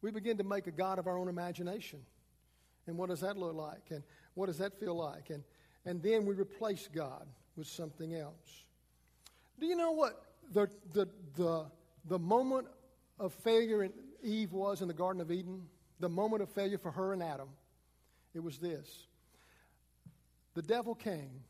We 0.00 0.10
begin 0.10 0.38
to 0.38 0.44
make 0.44 0.66
a 0.66 0.70
God 0.70 0.98
of 0.98 1.06
our 1.06 1.18
own 1.18 1.28
imagination. 1.28 2.00
And 2.86 2.96
what 2.96 3.10
does 3.10 3.20
that 3.20 3.36
look 3.36 3.54
like? 3.54 3.90
And 3.90 4.02
what 4.34 4.46
does 4.46 4.58
that 4.58 4.78
feel 4.80 4.94
like? 4.94 5.30
And, 5.30 5.44
and 5.84 6.02
then 6.02 6.24
we 6.24 6.34
replace 6.34 6.88
God 6.92 7.26
with 7.56 7.66
something 7.66 8.14
else. 8.14 8.64
Do 9.60 9.66
you 9.66 9.76
know 9.76 9.90
what 9.90 10.22
the, 10.52 10.70
the, 10.94 11.08
the, 11.36 11.66
the 12.06 12.18
moment 12.18 12.68
of 13.18 13.34
failure 13.34 13.82
in 13.82 13.92
Eve 14.22 14.52
was 14.52 14.80
in 14.80 14.88
the 14.88 14.94
Garden 14.94 15.20
of 15.20 15.30
Eden? 15.30 15.62
The 16.00 16.08
moment 16.08 16.42
of 16.42 16.48
failure 16.50 16.78
for 16.78 16.90
her 16.90 17.12
and 17.12 17.22
Adam. 17.22 17.48
It 18.34 18.42
was 18.42 18.58
this. 18.58 19.06
The 20.54 20.62
devil 20.62 20.94
came 20.94 21.42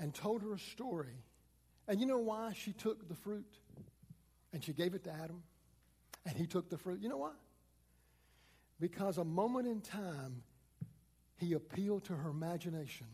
and 0.00 0.14
told 0.14 0.42
her 0.42 0.54
a 0.54 0.58
story. 0.58 1.16
And 1.86 2.00
you 2.00 2.06
know 2.06 2.18
why 2.18 2.52
she 2.54 2.72
took 2.72 3.08
the 3.08 3.14
fruit? 3.14 3.58
And 4.52 4.62
she 4.62 4.72
gave 4.72 4.94
it 4.94 5.04
to 5.04 5.12
Adam. 5.12 5.42
And 6.26 6.36
he 6.36 6.46
took 6.46 6.70
the 6.70 6.78
fruit. 6.78 7.00
You 7.00 7.08
know 7.08 7.18
why? 7.18 7.32
Because 8.80 9.18
a 9.18 9.24
moment 9.24 9.66
in 9.66 9.80
time, 9.80 10.42
he 11.36 11.52
appealed 11.52 12.04
to 12.04 12.14
her 12.14 12.30
imagination. 12.30 13.06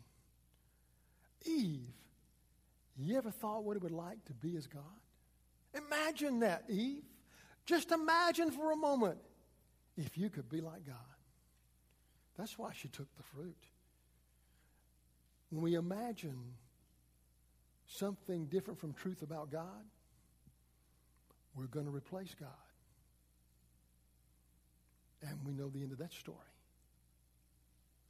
Eve, 1.45 1.93
you 2.97 3.17
ever 3.17 3.31
thought 3.31 3.63
what 3.63 3.75
it 3.75 3.83
would 3.83 3.91
like 3.91 4.23
to 4.25 4.33
be 4.33 4.55
as 4.55 4.67
God? 4.67 4.83
Imagine 5.73 6.39
that, 6.39 6.65
Eve. 6.69 7.03
Just 7.65 7.91
imagine 7.91 8.51
for 8.51 8.71
a 8.71 8.75
moment 8.75 9.17
if 9.97 10.17
you 10.17 10.29
could 10.29 10.49
be 10.49 10.61
like 10.61 10.85
God. 10.85 10.95
That's 12.37 12.57
why 12.57 12.71
she 12.73 12.87
took 12.87 13.07
the 13.17 13.23
fruit. 13.23 13.57
When 15.49 15.61
we 15.61 15.75
imagine 15.75 16.39
something 17.87 18.45
different 18.45 18.79
from 18.79 18.93
truth 18.93 19.21
about 19.21 19.51
God, 19.51 19.85
we're 21.55 21.65
going 21.65 21.85
to 21.85 21.91
replace 21.91 22.33
God. 22.39 22.49
And 25.23 25.37
we 25.45 25.53
know 25.53 25.69
the 25.69 25.81
end 25.81 25.91
of 25.91 25.97
that 25.99 26.13
story. 26.13 26.37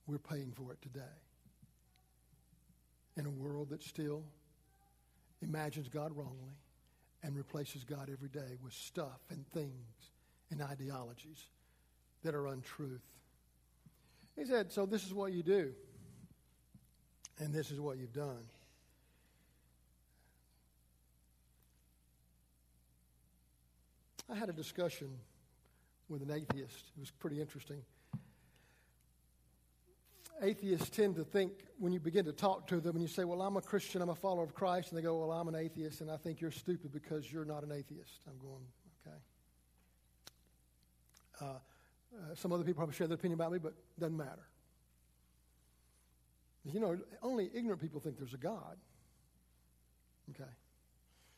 We're 0.07 0.19
paying 0.19 0.53
for 0.55 0.71
it 0.71 0.81
today. 0.81 1.01
In 3.17 3.25
a 3.25 3.29
world 3.29 3.69
that 3.71 3.83
still 3.83 4.23
imagines 5.41 5.89
God 5.89 6.15
wrongly 6.15 6.55
and 7.23 7.35
replaces 7.35 7.83
God 7.83 8.09
every 8.11 8.29
day 8.29 8.57
with 8.63 8.73
stuff 8.73 9.19
and 9.29 9.45
things 9.47 10.11
and 10.51 10.61
ideologies 10.61 11.47
that 12.23 12.35
are 12.35 12.47
untruth. 12.47 13.01
He 14.37 14.45
said, 14.45 14.71
So 14.71 14.85
this 14.85 15.05
is 15.05 15.13
what 15.13 15.31
you 15.31 15.43
do, 15.43 15.71
and 17.39 17.53
this 17.53 17.71
is 17.71 17.79
what 17.79 17.97
you've 17.97 18.13
done. 18.13 18.43
I 24.31 24.35
had 24.35 24.49
a 24.49 24.53
discussion 24.53 25.09
with 26.07 26.21
an 26.21 26.31
atheist. 26.31 26.91
It 26.95 26.99
was 26.99 27.11
pretty 27.11 27.41
interesting. 27.41 27.81
Atheists 30.41 30.89
tend 30.89 31.15
to 31.17 31.23
think 31.23 31.51
when 31.77 31.93
you 31.93 31.99
begin 31.99 32.25
to 32.25 32.31
talk 32.31 32.65
to 32.67 32.79
them 32.79 32.95
and 32.95 33.01
you 33.01 33.07
say, 33.07 33.25
Well, 33.25 33.41
I'm 33.41 33.57
a 33.57 33.61
Christian, 33.61 34.01
I'm 34.01 34.09
a 34.09 34.15
follower 34.15 34.43
of 34.43 34.53
Christ, 34.55 34.89
and 34.89 34.97
they 34.97 35.03
go, 35.03 35.19
Well, 35.19 35.31
I'm 35.31 35.47
an 35.47 35.55
atheist, 35.55 36.01
and 36.01 36.09
I 36.09 36.17
think 36.17 36.41
you're 36.41 36.49
stupid 36.51 36.91
because 36.91 37.31
you're 37.31 37.45
not 37.45 37.63
an 37.63 37.71
atheist. 37.71 38.21
I'm 38.27 38.39
going, 38.39 38.63
Okay. 39.05 39.17
Uh, 41.41 41.59
uh, 42.13 42.35
some 42.35 42.51
other 42.51 42.63
people 42.63 42.79
probably 42.79 42.95
share 42.95 43.07
their 43.07 43.15
opinion 43.15 43.39
about 43.39 43.51
me, 43.51 43.59
but 43.59 43.69
it 43.69 43.99
doesn't 43.99 44.17
matter. 44.17 44.47
You 46.65 46.79
know, 46.79 46.97
only 47.23 47.49
ignorant 47.53 47.81
people 47.81 47.99
think 47.99 48.17
there's 48.17 48.33
a 48.33 48.37
God. 48.37 48.77
Okay. 50.29 50.49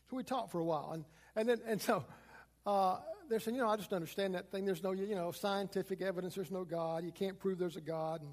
So 0.10 0.18
we 0.18 0.24
talked 0.24 0.52
for 0.52 0.60
a 0.60 0.66
while, 0.66 0.92
and, 0.94 1.06
and 1.36 1.48
then 1.48 1.62
and 1.66 1.82
so 1.82 2.04
uh, 2.66 2.98
they're 3.30 3.40
saying, 3.40 3.56
you 3.56 3.62
know, 3.62 3.70
I 3.70 3.78
just 3.78 3.94
understand 3.94 4.36
that 4.36 4.52
thing. 4.52 4.66
There's 4.66 4.84
no, 4.84 4.92
you 4.92 5.16
know, 5.16 5.32
scientific 5.32 6.02
evidence. 6.02 6.36
There's 6.36 6.52
no 6.52 6.66
God. 6.66 7.06
You 7.06 7.12
can't 7.12 7.40
prove 7.40 7.58
there's 7.58 7.78
a 7.78 7.82
God, 7.82 8.22
and 8.22 8.32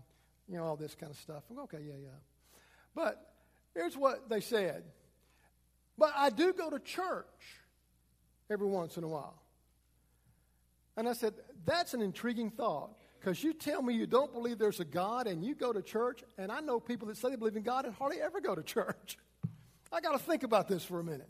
you 0.48 0.56
know 0.56 0.64
all 0.64 0.76
this 0.76 0.94
kind 0.94 1.12
of 1.12 1.18
stuff. 1.18 1.44
I'm, 1.50 1.60
okay, 1.60 1.78
yeah, 1.86 1.94
yeah. 2.02 2.08
But 2.94 3.34
here's 3.74 3.96
what 3.96 4.28
they 4.28 4.40
said. 4.40 4.84
But 5.96 6.12
I 6.16 6.30
do 6.30 6.52
go 6.52 6.70
to 6.70 6.78
church 6.78 7.26
every 8.50 8.66
once 8.66 8.96
in 8.96 9.04
a 9.04 9.08
while. 9.08 9.40
And 10.96 11.08
I 11.08 11.12
said, 11.12 11.34
that's 11.64 11.94
an 11.94 12.02
intriguing 12.02 12.50
thought. 12.50 12.96
Because 13.18 13.44
you 13.44 13.52
tell 13.52 13.82
me 13.82 13.94
you 13.94 14.06
don't 14.06 14.32
believe 14.32 14.58
there's 14.58 14.80
a 14.80 14.84
God 14.84 15.26
and 15.26 15.44
you 15.44 15.54
go 15.54 15.74
to 15.74 15.82
church, 15.82 16.24
and 16.38 16.50
I 16.50 16.60
know 16.60 16.80
people 16.80 17.08
that 17.08 17.18
say 17.18 17.28
they 17.28 17.36
believe 17.36 17.56
in 17.56 17.62
God 17.62 17.84
and 17.84 17.94
hardly 17.94 18.20
ever 18.20 18.40
go 18.40 18.54
to 18.54 18.62
church. 18.62 19.18
I 19.92 20.00
got 20.00 20.12
to 20.12 20.18
think 20.18 20.42
about 20.42 20.68
this 20.68 20.84
for 20.84 21.00
a 21.00 21.04
minute. 21.04 21.28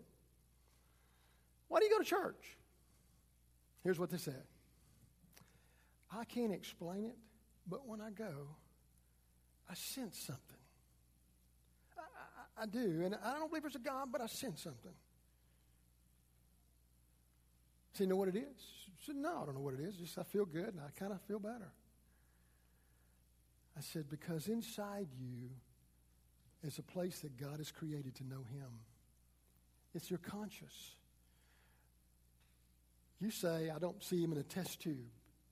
Why 1.67 1.81
do 1.81 1.87
you 1.87 1.91
go 1.91 1.99
to 1.99 2.05
church? 2.05 2.57
Here's 3.83 3.99
what 3.99 4.11
they 4.11 4.19
said 4.19 4.43
I 6.13 6.25
can't 6.25 6.53
explain 6.53 7.05
it, 7.05 7.17
but 7.67 7.87
when 7.89 8.01
I 8.01 8.11
go, 8.11 8.31
I 9.69 9.75
sense 9.75 10.19
something. 10.19 10.43
I, 11.99 12.03
I, 12.61 12.63
I 12.63 12.67
do, 12.67 13.03
and 13.05 13.17
I 13.25 13.35
don't 13.35 13.49
believe 13.49 13.63
there's 13.63 13.75
a 13.75 13.79
God, 13.79 14.09
but 14.13 14.21
I 14.21 14.27
sense 14.27 14.63
something. 14.63 14.93
So 17.95 18.05
you 18.05 18.11
know 18.11 18.17
what 18.17 18.29
it 18.29 18.37
is? 18.37 18.90
I 19.01 19.07
said, 19.07 19.17
no, 19.17 19.43
I 19.43 19.47
don't 19.47 19.55
know 19.55 19.61
what 19.61 19.75
it 19.75 19.81
is. 19.81 19.97
Just 19.97 20.19
I 20.19 20.23
feel 20.25 20.45
good 20.45 20.75
and 20.75 20.81
I 20.81 20.91
kind 20.99 21.13
of 21.13 21.21
feel 21.23 21.39
better. 21.39 21.73
I 23.77 23.81
said, 23.81 24.11
because 24.11 24.49
inside 24.49 25.09
you 25.19 25.49
is 26.63 26.79
a 26.79 26.83
place 26.83 27.21
that 27.21 27.41
God 27.41 27.59
has 27.59 27.71
created 27.71 28.15
to 28.17 28.25
know 28.25 28.45
Him. 28.53 28.69
It's 29.95 30.11
your 30.11 30.19
conscience. 30.19 30.93
You 33.21 33.31
say, 33.31 33.71
I 33.75 33.79
don't 33.79 34.03
see 34.03 34.23
Him 34.23 34.33
in 34.33 34.39
a 34.39 34.43
test 34.43 34.81
tube, 34.83 34.99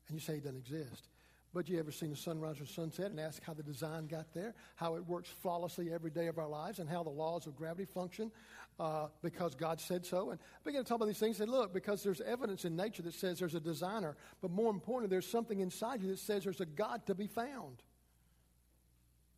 and 0.08 0.14
you 0.14 0.20
say 0.20 0.34
He 0.34 0.40
doesn't 0.40 0.58
exist. 0.58 1.08
But 1.54 1.68
you 1.68 1.78
ever 1.78 1.90
seen 1.90 2.12
a 2.12 2.16
sunrise 2.16 2.60
or 2.60 2.66
sunset 2.66 3.10
and 3.10 3.18
ask 3.18 3.42
how 3.42 3.54
the 3.54 3.62
design 3.62 4.06
got 4.06 4.34
there, 4.34 4.54
how 4.76 4.96
it 4.96 5.06
works 5.06 5.30
flawlessly 5.40 5.90
every 5.92 6.10
day 6.10 6.26
of 6.26 6.38
our 6.38 6.48
lives, 6.48 6.78
and 6.78 6.88
how 6.88 7.02
the 7.02 7.08
laws 7.08 7.46
of 7.46 7.56
gravity 7.56 7.86
function 7.86 8.30
uh, 8.78 9.08
because 9.22 9.54
God 9.54 9.80
said 9.80 10.06
so? 10.06 10.30
And 10.30 10.38
I 10.40 10.64
began 10.64 10.82
to 10.82 10.88
talk 10.88 10.96
about 10.96 11.06
these 11.06 11.18
things. 11.18 11.40
And 11.40 11.50
look, 11.50 11.72
because 11.72 12.02
there's 12.02 12.20
evidence 12.20 12.64
in 12.64 12.76
nature 12.76 13.02
that 13.02 13.14
says 13.14 13.38
there's 13.38 13.54
a 13.54 13.60
designer, 13.60 14.16
but 14.40 14.50
more 14.50 14.70
importantly, 14.70 15.14
there's 15.14 15.28
something 15.28 15.60
inside 15.60 16.00
you 16.00 16.08
that 16.10 16.18
says 16.18 16.44
there's 16.44 16.60
a 16.60 16.66
God 16.66 17.06
to 17.06 17.14
be 17.14 17.26
found. 17.26 17.82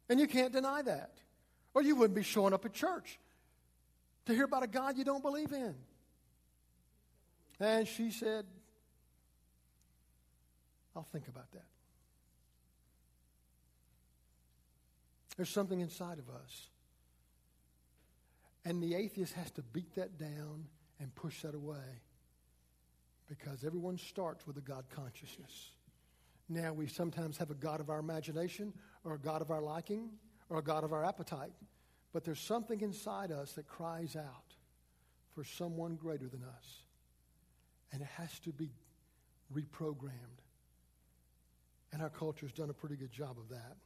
And 0.08 0.20
you 0.20 0.26
can't 0.26 0.52
deny 0.52 0.82
that. 0.82 1.14
Or 1.72 1.82
you 1.82 1.94
wouldn't 1.94 2.16
be 2.16 2.22
showing 2.22 2.52
up 2.52 2.64
at 2.64 2.72
church 2.72 3.18
to 4.26 4.34
hear 4.34 4.44
about 4.44 4.62
a 4.62 4.66
God 4.66 4.98
you 4.98 5.04
don't 5.04 5.22
believe 5.22 5.52
in. 5.52 5.74
And 7.60 7.86
she 7.86 8.10
said, 8.10 8.44
I'll 10.96 11.04
think 11.04 11.28
about 11.28 11.50
that. 11.52 11.64
There's 15.36 15.48
something 15.48 15.80
inside 15.80 16.18
of 16.18 16.28
us. 16.28 16.68
And 18.70 18.80
the 18.80 18.94
atheist 18.94 19.32
has 19.32 19.50
to 19.52 19.62
beat 19.62 19.96
that 19.96 20.16
down 20.16 20.64
and 21.00 21.12
push 21.16 21.42
that 21.42 21.56
away 21.56 22.02
because 23.28 23.64
everyone 23.64 23.98
starts 23.98 24.46
with 24.46 24.58
a 24.58 24.60
God 24.60 24.84
consciousness. 24.94 25.72
Now, 26.48 26.72
we 26.72 26.86
sometimes 26.86 27.36
have 27.38 27.50
a 27.50 27.54
God 27.54 27.80
of 27.80 27.90
our 27.90 27.98
imagination 27.98 28.72
or 29.02 29.14
a 29.14 29.18
God 29.18 29.42
of 29.42 29.50
our 29.50 29.60
liking 29.60 30.10
or 30.48 30.58
a 30.58 30.62
God 30.62 30.84
of 30.84 30.92
our 30.92 31.04
appetite, 31.04 31.50
but 32.12 32.22
there's 32.24 32.38
something 32.38 32.80
inside 32.80 33.32
us 33.32 33.54
that 33.54 33.66
cries 33.66 34.14
out 34.14 34.54
for 35.34 35.42
someone 35.42 35.96
greater 35.96 36.28
than 36.28 36.44
us. 36.44 36.84
And 37.92 38.02
it 38.02 38.08
has 38.18 38.38
to 38.44 38.52
be 38.52 38.70
reprogrammed. 39.52 40.44
And 41.92 42.02
our 42.02 42.10
culture's 42.10 42.52
done 42.52 42.70
a 42.70 42.74
pretty 42.74 42.94
good 42.94 43.10
job 43.10 43.36
of 43.36 43.48
that. 43.48 43.78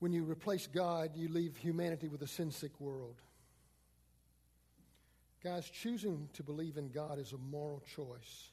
When 0.00 0.12
you 0.12 0.24
replace 0.24 0.66
God, 0.66 1.10
you 1.14 1.28
leave 1.28 1.56
humanity 1.56 2.08
with 2.08 2.22
a 2.22 2.26
sin 2.26 2.50
sick 2.50 2.72
world. 2.80 3.16
Guys, 5.44 5.68
choosing 5.70 6.28
to 6.34 6.42
believe 6.42 6.76
in 6.76 6.90
God 6.90 7.18
is 7.18 7.32
a 7.32 7.38
moral 7.38 7.82
choice 7.94 8.50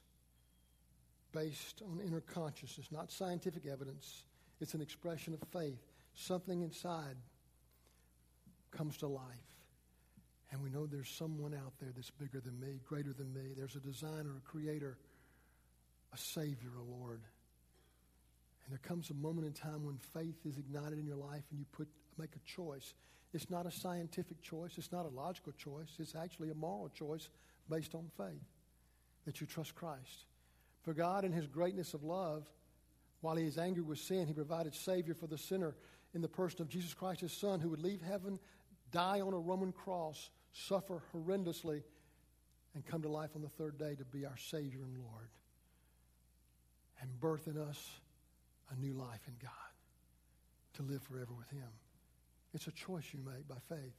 based 1.34 1.82
on 1.90 2.00
inner 2.06 2.22
consciousness, 2.22 2.88
not 2.92 3.12
scientific 3.12 3.66
evidence. 3.66 4.24
It's 4.62 4.74
an 4.74 4.82
expression 4.82 5.34
of 5.34 5.40
faith. 5.50 5.80
Something 6.14 6.62
inside 6.62 7.16
comes 8.72 8.98
to 8.98 9.08
life. 9.08 9.24
And 10.52 10.64
we 10.64 10.70
know 10.70 10.86
there's 10.86 11.10
someone 11.10 11.54
out 11.54 11.74
there 11.80 11.92
that's 11.96 12.12
bigger 12.12 12.40
than 12.40 12.58
me, 12.60 12.80
greater 12.88 13.12
than 13.12 13.34
me. 13.34 13.54
There's 13.56 13.76
a 13.76 13.80
designer, 13.80 14.38
a 14.38 14.50
creator, 14.50 14.98
a 16.14 16.18
savior, 16.18 16.72
a 16.80 17.00
Lord. 17.02 17.22
And 18.68 18.74
there 18.74 18.86
comes 18.86 19.10
a 19.10 19.14
moment 19.14 19.48
in 19.48 19.54
time 19.54 19.86
when 19.86 19.98
faith 19.98 20.46
is 20.46 20.58
ignited 20.58 21.00
in 21.00 21.06
your 21.06 21.16
life 21.16 21.44
and 21.52 21.60
you 21.60 21.66
put, 21.72 21.88
make 22.18 22.36
a 22.36 22.40
choice. 22.40 22.94
It's 23.34 23.50
not 23.50 23.66
a 23.66 23.72
scientific 23.72 24.42
choice, 24.42 24.78
it's 24.78 24.92
not 24.92 25.06
a 25.06 25.10
logical 25.10 25.54
choice, 25.54 25.88
it's 26.00 26.16
actually 26.16 26.52
a 26.52 26.56
moral 26.56 26.90
choice 26.90 27.30
based 27.70 27.96
on 27.96 28.10
faith 28.18 28.44
that 29.26 29.40
you 29.40 29.48
trust 29.48 29.74
Christ. 29.74 30.26
For 30.82 30.94
God, 30.94 31.24
in 31.24 31.32
His 31.32 31.48
greatness 31.48 31.94
of 31.94 32.04
love, 32.04 32.46
while 33.22 33.38
He 33.38 33.46
is 33.46 33.58
angry 33.58 33.84
with 33.84 34.00
sin, 34.00 34.28
He 34.28 34.34
provided 34.34 34.76
Savior 34.76 35.14
for 35.14 35.28
the 35.28 35.38
sinner 35.38 35.76
in 36.14 36.22
the 36.22 36.28
person 36.28 36.62
of 36.62 36.68
Jesus 36.68 36.94
Christ, 36.94 37.22
His 37.22 37.34
Son, 37.34 37.62
who 37.62 37.70
would 37.70 37.82
leave 37.82 38.02
heaven, 38.02 38.38
die 38.92 39.22
on 39.22 39.34
a 39.34 39.40
Roman 39.40 39.72
cross, 39.72 40.30
suffer 40.52 41.04
horrendously, 41.14 41.84
and 42.76 42.86
come 42.86 43.02
to 43.02 43.10
life 43.10 43.32
on 43.36 43.42
the 43.42 43.50
third 43.50 43.78
day 43.78 43.96
to 43.96 44.06
be 44.06 44.26
our 44.26 44.38
Savior 44.38 44.82
and 44.84 44.98
Lord 44.98 45.30
and 47.02 47.20
birth 47.20 47.48
in 47.48 47.58
us 47.58 48.00
a 48.72 48.80
new 48.80 48.94
life 48.94 49.22
in 49.28 49.34
God 49.42 49.52
to 50.76 50.84
live 50.84 51.02
forever 51.04 51.34
with 51.38 51.50
Him. 51.50 51.70
It's 52.54 52.68
a 52.68 52.72
choice 52.72 53.06
you 53.14 53.20
make 53.26 53.48
by 53.48 53.58
faith. 53.70 53.96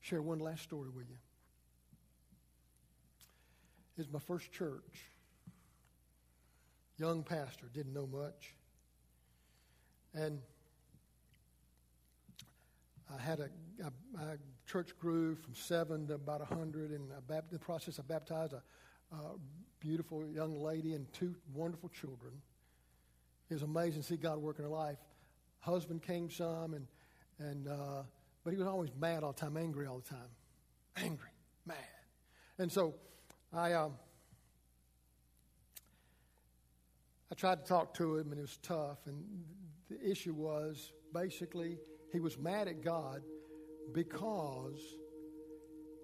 Share 0.00 0.20
one 0.20 0.38
last 0.38 0.62
story 0.62 0.90
with 0.94 1.08
you. 1.08 1.16
It's 3.96 4.12
my 4.12 4.18
first 4.18 4.52
church. 4.52 5.10
Young 6.98 7.22
pastor, 7.22 7.66
didn't 7.72 7.94
know 7.94 8.06
much. 8.06 8.54
And 10.14 10.40
I 13.12 13.20
had 13.20 13.40
a, 13.40 13.48
a, 14.18 14.36
church 14.66 14.96
grew 14.98 15.34
from 15.36 15.54
seven 15.54 16.06
to 16.08 16.14
about 16.14 16.40
a 16.40 16.54
hundred, 16.54 16.90
and 16.90 17.10
in 17.10 17.40
the 17.50 17.58
process, 17.58 17.98
I 17.98 18.02
baptized 18.02 18.54
a, 18.54 18.62
a, 19.14 19.18
beautiful 19.84 20.24
young 20.34 20.62
lady 20.62 20.94
and 20.94 21.12
two 21.12 21.34
wonderful 21.52 21.90
children. 21.90 22.32
It 23.50 23.54
was 23.54 23.62
amazing 23.62 24.00
to 24.00 24.08
see 24.08 24.16
God 24.16 24.38
work 24.38 24.58
in 24.58 24.64
her 24.64 24.70
life. 24.70 24.96
Husband 25.60 26.02
came 26.02 26.30
some, 26.30 26.72
and 26.72 26.86
and 27.38 27.68
uh, 27.68 28.02
but 28.44 28.52
he 28.52 28.56
was 28.56 28.66
always 28.66 28.90
mad 28.98 29.22
all 29.22 29.32
the 29.32 29.40
time, 29.40 29.58
angry 29.58 29.86
all 29.86 29.98
the 29.98 30.08
time, 30.08 30.30
angry, 30.96 31.28
mad, 31.66 31.76
and 32.58 32.72
so 32.72 32.94
I. 33.52 33.74
Um, 33.74 33.92
I 37.32 37.34
tried 37.34 37.64
to 37.64 37.68
talk 37.68 37.94
to 37.94 38.16
him, 38.16 38.30
and 38.30 38.38
it 38.38 38.42
was 38.42 38.58
tough. 38.62 38.98
And 39.06 39.24
the 39.90 40.08
issue 40.08 40.34
was 40.34 40.92
basically 41.12 41.78
he 42.12 42.20
was 42.20 42.38
mad 42.38 42.68
at 42.68 42.80
God 42.80 43.22
because 43.92 44.80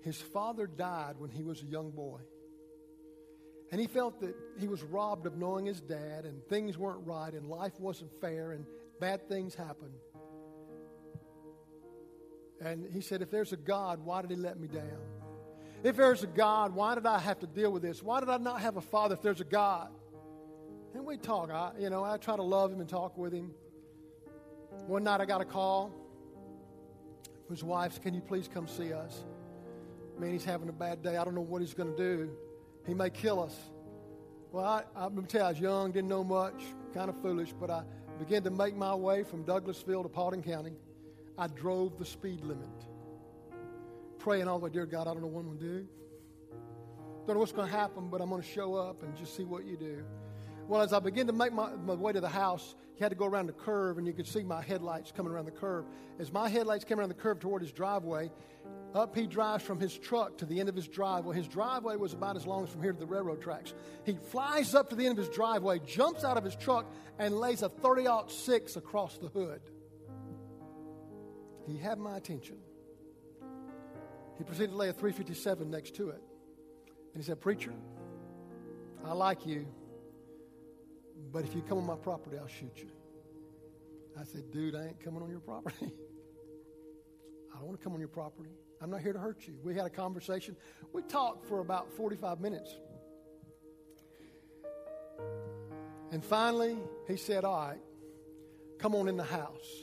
his 0.03 0.21
father 0.21 0.67
died 0.67 1.15
when 1.19 1.31
he 1.31 1.45
was 1.45 1.63
a 1.63 1.67
young 1.67 1.93
boy. 1.93 2.19
And 3.73 3.81
he 3.81 3.87
felt 3.87 4.21
that 4.21 4.35
he 4.59 4.67
was 4.67 4.83
robbed 4.83 5.27
of 5.27 5.37
knowing 5.37 5.67
his 5.67 5.81
dad, 5.81 6.25
and 6.25 6.45
things 6.49 6.77
weren't 6.77 7.07
right, 7.07 7.33
and 7.33 7.49
life 7.49 7.79
wasn't 7.79 8.11
fair, 8.21 8.53
and 8.53 8.67
bad 9.01 9.29
things 9.29 9.55
happened. 9.55 9.95
And 12.61 12.87
he 12.93 13.01
said, 13.01 13.23
If 13.23 13.31
there's 13.31 13.53
a 13.53 13.57
God, 13.57 14.05
why 14.05 14.23
did 14.23 14.31
he 14.31 14.37
let 14.37 14.59
me 14.59 14.67
down? 14.69 15.01
If 15.83 15.97
there's 15.97 16.23
a 16.23 16.27
God, 16.27 16.75
why 16.75 16.95
did 16.95 17.07
I 17.07 17.19
have 17.19 17.39
to 17.41 17.47
deal 17.47 17.73
with 17.73 17.83
this? 17.83 18.03
Why 18.03 18.21
did 18.21 18.29
I 18.29 18.37
not 18.37 18.61
have 18.61 18.77
a 18.77 18.83
father 18.83 19.15
if 19.15 19.23
there's 19.23 19.41
a 19.41 19.45
God? 19.45 19.89
And 20.95 21.07
we 21.07 21.17
talk. 21.17 21.51
I, 21.51 21.73
you 21.79 21.89
know, 21.89 22.05
I 22.05 22.17
try 22.17 22.37
to 22.37 22.43
love 22.43 22.73
him 22.73 22.81
and 22.81 22.89
talk 22.89 23.17
with 23.17 23.33
him. 23.33 23.53
One 24.87 25.05
night 25.05 25.21
I 25.21 25.25
got 25.25 25.41
a 25.41 25.45
call 25.45 25.93
his 27.51 27.65
wife, 27.65 28.01
Can 28.01 28.15
you 28.15 28.21
please 28.21 28.49
come 28.49 28.67
see 28.67 28.93
us? 28.93 29.25
Man, 30.19 30.33
he's 30.33 30.45
having 30.45 30.69
a 30.69 30.73
bad 30.73 31.03
day. 31.03 31.17
I 31.17 31.25
don't 31.25 31.35
know 31.35 31.41
what 31.41 31.61
he's 31.61 31.75
going 31.75 31.91
to 31.91 31.97
do. 31.97 32.31
He 32.87 32.95
may 32.95 33.11
kill 33.11 33.43
us. 33.43 33.57
Well, 34.53 34.65
I, 34.65 34.83
I'm 34.97 35.15
going 35.15 35.27
to 35.27 35.39
tell 35.39 35.43
you, 35.43 35.47
I 35.47 35.51
was 35.51 35.61
young, 35.61 35.93
didn't 35.93 36.09
know 36.09 36.25
much, 36.25 36.63
kind 36.93 37.09
of 37.09 37.21
foolish, 37.23 37.53
but 37.59 37.71
I 37.71 37.85
began 38.19 38.43
to 38.43 38.51
make 38.51 38.77
my 38.77 38.95
way 38.95 39.23
from 39.23 39.45
Douglasville 39.45 40.03
to 40.03 40.09
Paulding 40.09 40.43
County. 40.43 40.73
I 41.39 41.47
drove 41.47 41.99
the 41.99 42.05
speed 42.05 42.45
limit, 42.45 42.69
praying 44.19 44.49
all 44.49 44.59
the 44.59 44.65
way, 44.65 44.71
Dear 44.71 44.87
God, 44.87 45.07
I 45.07 45.13
don't 45.13 45.23
know 45.23 45.29
what 45.29 45.41
I'm 45.41 45.47
going 45.47 45.59
to 45.59 45.65
do. 45.65 45.89
Don't 47.27 47.37
know 47.37 47.41
what's 47.41 47.53
going 47.53 47.71
to 47.71 47.77
happen, 47.77 48.09
but 48.11 48.21
I'm 48.21 48.31
going 48.31 48.43
to 48.43 48.49
show 48.49 48.75
up 48.75 49.03
and 49.03 49.17
just 49.17 49.37
see 49.37 49.45
what 49.45 49.65
you 49.65 49.77
do. 49.77 50.03
Well, 50.67 50.83
as 50.83 50.93
I 50.93 50.99
began 50.99 51.27
to 51.27 51.33
make 51.33 51.53
my, 51.53 51.71
my, 51.77 51.95
way 51.95 52.13
to 52.13 52.21
the 52.21 52.29
house, 52.29 52.75
he 52.95 53.03
had 53.03 53.11
to 53.11 53.17
go 53.17 53.27
around 53.27 53.47
the 53.47 53.53
curve, 53.53 53.99
and 53.99 54.07
you 54.07 54.13
could 54.13 54.27
see 54.27 54.43
my 54.43 54.63
headlights 54.63 55.13
coming 55.13 55.33
around 55.33 55.47
the 55.47 55.51
curve. 55.51 55.85
As 56.19 56.33
my 56.33 56.49
headlights 56.49 56.85
came 56.85 56.99
around 57.01 57.09
the 57.09 57.15
curve 57.15 57.41
toward 57.41 57.63
his 57.63 57.73
driveway, 57.73 58.31
up 58.95 59.15
he 59.15 59.27
drives 59.27 59.63
from 59.63 59.79
his 59.79 59.97
truck 59.97 60.39
to 60.39 60.47
the 60.47 60.61
end 60.61 60.69
of 60.69 60.75
his 60.75 60.89
driveway. 60.89 61.37
His 61.37 61.49
driveway 61.49 61.97
was 61.97 62.13
about 62.13 62.37
as 62.37 62.47
long 62.47 62.65
as 62.65 62.71
from 62.71 62.83
here 62.83 62.93
to 62.93 62.99
the 62.99 63.07
railroad 63.07 63.41
tracks. 63.41 63.73
He 64.05 64.15
flies 64.31 64.75
up 64.75 64.91
to 64.91 64.97
the 64.97 65.07
end 65.07 65.19
of 65.19 65.25
his 65.25 65.35
driveway, 65.35 65.79
jumps 65.81 66.25
out 66.25 66.37
of 66.37 66.45
his 66.45 66.57
truck, 66.57 66.87
and 67.19 67.39
lays 67.39 67.63
a 67.63 67.69
30 67.69 68.07
6 68.29 68.77
across 68.77 69.19
the 69.19 69.29
hood. 69.29 69.61
He 71.67 71.77
had 71.77 71.99
my 71.99 72.17
attention. 72.17 72.57
He 74.39 74.45
proceeded 74.45 74.71
to 74.71 74.77
lay 74.77 74.89
a 74.89 74.93
357 74.93 75.71
next 75.71 75.95
to 75.97 76.09
it. 76.09 76.23
And 77.13 77.23
he 77.23 77.27
said, 77.27 77.41
Preacher, 77.41 77.75
I 79.05 79.13
like 79.13 79.47
you. 79.47 79.67
But 81.33 81.45
if 81.45 81.55
you 81.55 81.63
come 81.63 81.79
on 81.79 81.87
my 81.87 81.97
property, 81.97 82.39
I'll 82.39 82.49
shoot 82.49 82.73
you. 82.77 82.91
I 84.19 84.25
said, 84.25 84.51
Dude, 84.51 84.75
I 84.75 84.87
ain't 84.87 85.05
coming 85.05 85.23
on 85.23 85.31
your 85.31 85.41
property. 85.41 85.77
I 87.53 87.59
don't 87.59 87.67
want 87.67 87.79
to 87.79 87.85
come 87.85 87.93
on 87.93 88.01
your 88.01 88.09
property. 88.09 88.51
I'm 88.83 88.91
not 88.91 89.01
here 89.01 89.13
to 89.13 89.19
hurt 89.19 89.47
you. 89.47 89.55
We 89.63 89.75
had 89.75 89.85
a 89.85 89.91
conversation. 89.91 90.57
We 90.93 91.03
talked 91.03 91.47
for 91.47 91.61
about 91.61 91.93
45 91.93 92.41
minutes. 92.41 92.75
And 96.13 96.25
finally, 96.25 96.79
he 97.07 97.17
said, 97.17 97.45
All 97.45 97.69
right, 97.69 97.79
come 98.79 98.95
on 98.95 99.07
in 99.07 99.17
the 99.17 99.25
house. 99.25 99.83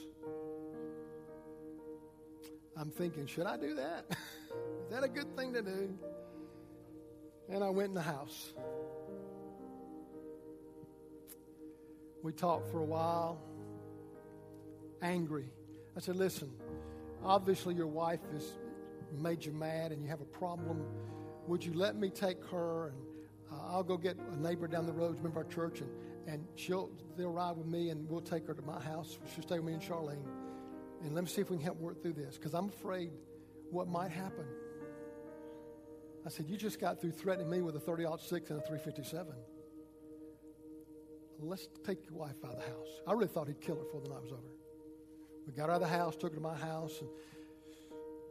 I'm 2.76 2.90
thinking, 2.90 3.26
should 3.26 3.46
I 3.46 3.56
do 3.56 3.74
that? 3.74 4.06
Is 4.10 4.90
that 4.90 5.02
a 5.02 5.08
good 5.08 5.36
thing 5.36 5.52
to 5.54 5.62
do? 5.62 5.98
And 7.48 7.64
I 7.64 7.70
went 7.70 7.88
in 7.88 7.94
the 7.94 8.02
house. 8.02 8.52
We 12.22 12.32
talked 12.32 12.70
for 12.70 12.78
a 12.78 12.84
while, 12.84 13.40
angry. 15.02 15.46
I 15.96 16.00
said, 16.00 16.16
Listen, 16.16 16.50
obviously 17.24 17.74
your 17.74 17.86
wife 17.86 18.20
has 18.32 18.52
made 19.16 19.44
you 19.44 19.52
mad 19.52 19.92
and 19.92 20.02
you 20.02 20.08
have 20.08 20.20
a 20.20 20.26
problem. 20.26 20.84
Would 21.46 21.64
you 21.64 21.72
let 21.72 21.96
me 21.96 22.10
take 22.10 22.44
her 22.46 22.88
and 22.88 22.96
uh, 23.52 23.72
I'll 23.74 23.82
go 23.82 23.96
get 23.96 24.16
a 24.32 24.36
neighbor 24.36 24.68
down 24.68 24.86
the 24.86 24.92
road, 24.92 25.14
member 25.22 25.40
of 25.40 25.46
our 25.46 25.52
church, 25.52 25.80
and, 25.80 25.90
and 26.26 26.46
she'll 26.54 26.90
they'll 27.16 27.32
ride 27.32 27.56
with 27.56 27.66
me 27.66 27.90
and 27.90 28.08
we'll 28.08 28.20
take 28.20 28.46
her 28.46 28.54
to 28.54 28.62
my 28.62 28.80
house. 28.80 29.18
She'll 29.34 29.42
stay 29.42 29.58
with 29.58 29.64
me 29.64 29.72
and 29.72 29.82
Charlene. 29.82 30.24
And 31.02 31.14
let 31.14 31.24
me 31.24 31.30
see 31.30 31.40
if 31.40 31.50
we 31.50 31.56
can 31.56 31.64
help 31.64 31.78
work 31.78 32.02
through 32.02 32.14
this 32.14 32.36
because 32.36 32.54
I'm 32.54 32.68
afraid 32.68 33.10
what 33.70 33.88
might 33.88 34.10
happen. 34.10 34.44
I 36.26 36.28
said, 36.28 36.48
You 36.48 36.56
just 36.56 36.80
got 36.80 37.00
through 37.00 37.12
threatening 37.12 37.48
me 37.48 37.62
with 37.62 37.76
a 37.76 37.80
30 37.80 38.04
6 38.18 38.50
and 38.50 38.60
a 38.60 38.66
357 38.66 39.32
let's 41.40 41.68
take 41.84 42.04
your 42.04 42.18
wife 42.18 42.36
out 42.44 42.52
of 42.52 42.56
the 42.56 42.66
house. 42.66 43.00
I 43.06 43.12
really 43.12 43.28
thought 43.28 43.48
he'd 43.48 43.60
kill 43.60 43.76
her 43.76 43.82
before 43.82 44.00
the 44.00 44.08
night 44.08 44.22
was 44.22 44.32
over. 44.32 44.42
We 45.46 45.52
got 45.52 45.66
her 45.66 45.74
out 45.74 45.82
of 45.82 45.88
the 45.88 45.96
house, 45.96 46.16
took 46.16 46.30
her 46.32 46.36
to 46.36 46.42
my 46.42 46.56
house, 46.56 47.00
and 47.00 47.08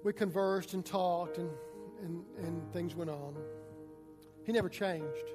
we 0.07 0.13
conversed 0.13 0.73
and 0.73 0.85
talked, 0.85 1.37
and, 1.37 1.49
and, 2.01 2.23
and 2.37 2.71
things 2.71 2.95
went 2.95 3.09
on. 3.09 3.35
He 4.45 4.53
never 4.53 4.69
changed. 4.69 5.27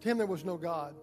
To 0.00 0.08
him, 0.08 0.16
there 0.16 0.26
was 0.26 0.46
no 0.46 0.56
God. 0.56 0.94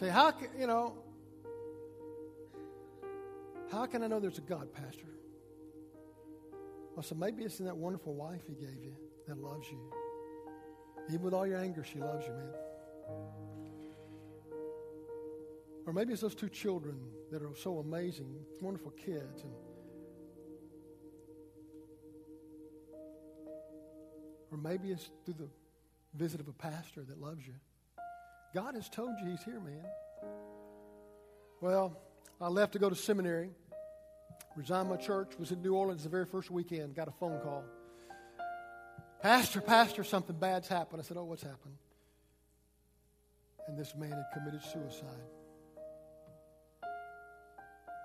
Say, 0.00 0.08
how 0.08 0.30
can, 0.30 0.48
you 0.58 0.66
know, 0.66 0.94
how 3.70 3.84
can 3.84 4.02
I 4.02 4.06
know 4.06 4.18
there's 4.18 4.38
a 4.38 4.40
God, 4.40 4.72
Pastor? 4.72 5.08
I 6.98 7.02
said, 7.02 7.18
maybe 7.18 7.42
it's 7.44 7.60
in 7.60 7.66
that 7.66 7.76
wonderful 7.76 8.14
wife 8.14 8.40
he 8.48 8.54
gave 8.54 8.82
you 8.82 8.94
that 9.28 9.36
loves 9.36 9.68
you. 9.70 9.78
Even 11.10 11.20
with 11.20 11.34
all 11.34 11.46
your 11.46 11.58
anger, 11.58 11.84
she 11.84 11.98
loves 11.98 12.26
you, 12.26 12.32
man. 12.32 13.51
Or 15.86 15.92
maybe 15.92 16.12
it's 16.12 16.22
those 16.22 16.34
two 16.34 16.48
children 16.48 16.96
that 17.30 17.42
are 17.42 17.54
so 17.56 17.78
amazing, 17.78 18.34
wonderful 18.60 18.92
kids. 18.92 19.42
And, 19.42 19.52
or 24.50 24.58
maybe 24.58 24.92
it's 24.92 25.10
through 25.24 25.34
the 25.34 25.48
visit 26.14 26.40
of 26.40 26.48
a 26.48 26.52
pastor 26.52 27.02
that 27.02 27.20
loves 27.20 27.46
you. 27.46 27.54
God 28.54 28.74
has 28.74 28.88
told 28.88 29.10
you 29.22 29.30
he's 29.30 29.42
here, 29.42 29.60
man. 29.60 29.84
Well, 31.60 31.96
I 32.40 32.48
left 32.48 32.72
to 32.74 32.78
go 32.78 32.88
to 32.88 32.96
seminary. 32.96 33.50
Resigned 34.54 34.90
my 34.90 34.96
church, 34.96 35.32
was 35.38 35.50
in 35.50 35.62
New 35.62 35.74
Orleans 35.74 36.02
the 36.02 36.10
very 36.10 36.26
first 36.26 36.50
weekend, 36.50 36.94
got 36.94 37.08
a 37.08 37.12
phone 37.12 37.40
call. 37.40 37.64
Pastor, 39.22 39.62
Pastor, 39.62 40.04
something 40.04 40.36
bad's 40.36 40.68
happened. 40.68 41.00
I 41.00 41.04
said, 41.04 41.16
Oh, 41.16 41.24
what's 41.24 41.42
happened? 41.42 41.76
And 43.66 43.78
this 43.78 43.94
man 43.96 44.10
had 44.10 44.26
committed 44.34 44.60
suicide. 44.62 45.08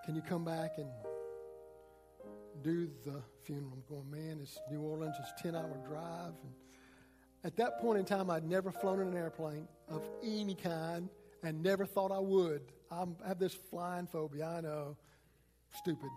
Can 0.08 0.16
you 0.16 0.22
come 0.22 0.46
back 0.46 0.78
and 0.78 0.88
do 2.64 2.90
the 3.04 3.22
funeral. 3.44 3.74
I'm 3.74 3.84
going, 3.90 4.10
man, 4.10 4.40
it's 4.42 4.58
New 4.72 4.80
Orleans, 4.80 5.16
it's 5.20 5.38
a 5.38 5.44
10 5.44 5.54
hour 5.54 5.78
drive. 5.86 6.34
And 6.44 6.54
at 7.44 7.58
that 7.58 7.82
point 7.82 8.00
in 8.00 8.06
time, 8.06 8.30
I'd 8.30 8.46
never 8.46 8.72
flown 8.72 9.02
in 9.02 9.10
an 9.10 9.18
airplane 9.18 9.68
of 9.90 10.08
any 10.24 10.56
kind 10.56 11.10
and 11.44 11.62
never 11.62 11.86
thought 11.86 12.14
I 12.14 12.20
would. 12.20 12.62
I'm, 12.90 13.18
I 13.22 13.28
have 13.28 13.38
this 13.38 13.54
flying 13.54 14.08
phobia, 14.08 14.46
I 14.48 14.62
know. 14.62 14.96
Stupid. 15.78 16.10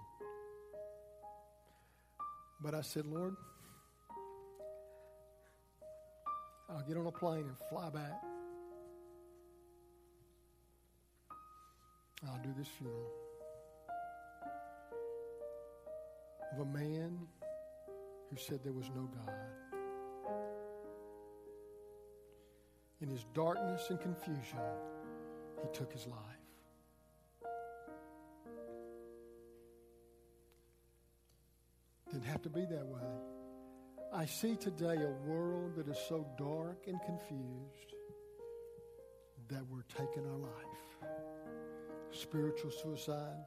But 2.62 2.76
I 2.76 2.82
said, 2.82 3.06
Lord, 3.06 3.34
I'll 6.68 6.84
get 6.86 6.96
on 6.96 7.08
a 7.08 7.10
plane 7.10 7.40
and 7.40 7.56
fly 7.68 7.90
back. 7.90 8.22
I'll 12.24 12.40
do 12.44 12.54
this 12.56 12.68
funeral 12.78 13.29
of 16.52 16.60
a 16.60 16.64
man 16.64 17.18
who 18.30 18.36
said 18.36 18.60
there 18.62 18.72
was 18.72 18.90
no 18.94 19.08
God. 19.24 19.34
In 23.00 23.08
his 23.08 23.24
darkness 23.34 23.86
and 23.90 24.00
confusion, 24.00 24.58
he 25.62 25.68
took 25.72 25.92
his 25.92 26.06
life. 26.06 26.18
Didn't 32.12 32.26
have 32.26 32.42
to 32.42 32.50
be 32.50 32.66
that 32.66 32.86
way. 32.86 33.00
I 34.12 34.26
see 34.26 34.56
today 34.56 34.96
a 34.96 35.30
world 35.30 35.76
that 35.76 35.86
is 35.88 35.98
so 36.08 36.26
dark 36.36 36.88
and 36.88 37.00
confused 37.02 37.94
that 39.48 39.62
we're 39.70 39.84
taking 39.96 40.26
our 40.26 40.36
life. 40.36 41.10
Spiritual 42.10 42.72
suicide, 42.72 43.38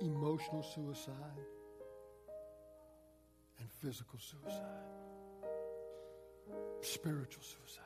emotional 0.00 0.62
suicide, 0.62 1.14
and 3.60 3.68
physical 3.82 4.18
suicide. 4.18 4.62
Spiritual 6.80 7.42
suicide. 7.42 7.82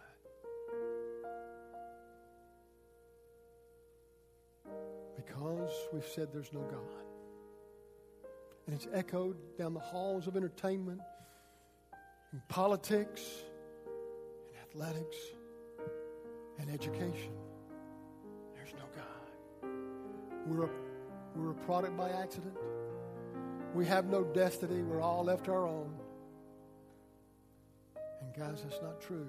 Because 5.16 5.72
we've 5.92 6.06
said 6.06 6.28
there's 6.32 6.52
no 6.52 6.60
God. 6.60 6.80
And 8.66 8.74
it's 8.74 8.88
echoed 8.92 9.36
down 9.58 9.74
the 9.74 9.80
halls 9.80 10.26
of 10.26 10.36
entertainment 10.36 11.00
and 12.32 12.40
politics 12.48 13.22
and 13.86 14.56
athletics 14.62 15.16
and 16.58 16.70
education. 16.70 17.32
There's 18.54 18.72
no 18.74 18.84
God. 18.94 19.70
We're 20.46 20.64
a, 20.64 20.70
we're 21.34 21.50
a 21.50 21.54
product 21.66 21.96
by 21.96 22.10
accident. 22.10 22.56
We 23.74 23.86
have 23.86 24.06
no 24.06 24.24
destiny. 24.24 24.82
We're 24.82 25.00
all 25.00 25.24
left 25.24 25.44
to 25.44 25.52
our 25.52 25.66
own. 25.66 25.94
And 28.20 28.34
guys, 28.34 28.62
that's 28.62 28.82
not 28.82 29.00
true. 29.00 29.28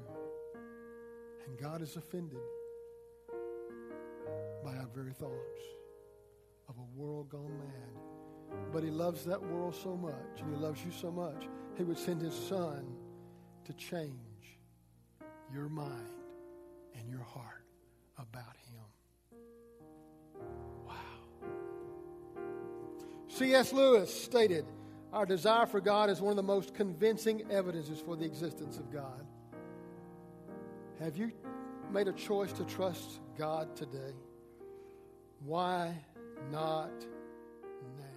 And 1.45 1.57
God 1.59 1.81
is 1.81 1.95
offended 1.95 2.39
by 4.63 4.71
our 4.71 4.87
very 4.93 5.13
thoughts 5.13 5.61
of 6.69 6.75
a 6.77 6.99
world 6.99 7.29
gone 7.29 7.51
mad. 7.57 8.61
But 8.73 8.83
He 8.83 8.89
loves 8.89 9.25
that 9.25 9.41
world 9.41 9.75
so 9.75 9.95
much, 9.95 10.41
and 10.41 10.55
He 10.55 10.61
loves 10.61 10.83
you 10.83 10.91
so 10.91 11.11
much, 11.11 11.47
He 11.77 11.83
would 11.83 11.97
send 11.97 12.21
His 12.21 12.33
Son 12.33 12.85
to 13.65 13.73
change 13.73 14.59
your 15.53 15.69
mind 15.69 16.07
and 16.97 17.09
your 17.09 17.23
heart 17.23 17.65
about 18.17 18.55
Him. 18.57 18.70
C.S. 23.41 23.73
Lewis 23.73 24.23
stated, 24.23 24.65
Our 25.11 25.25
desire 25.25 25.65
for 25.65 25.81
God 25.81 26.11
is 26.11 26.21
one 26.21 26.29
of 26.29 26.35
the 26.35 26.43
most 26.43 26.75
convincing 26.75 27.43
evidences 27.49 27.99
for 27.99 28.15
the 28.15 28.23
existence 28.23 28.77
of 28.77 28.91
God. 28.93 29.25
Have 30.99 31.17
you 31.17 31.31
made 31.91 32.07
a 32.07 32.13
choice 32.13 32.53
to 32.53 32.63
trust 32.65 33.19
God 33.37 33.75
today? 33.75 34.13
Why 35.43 35.91
not 36.51 36.91
now? 37.97 38.10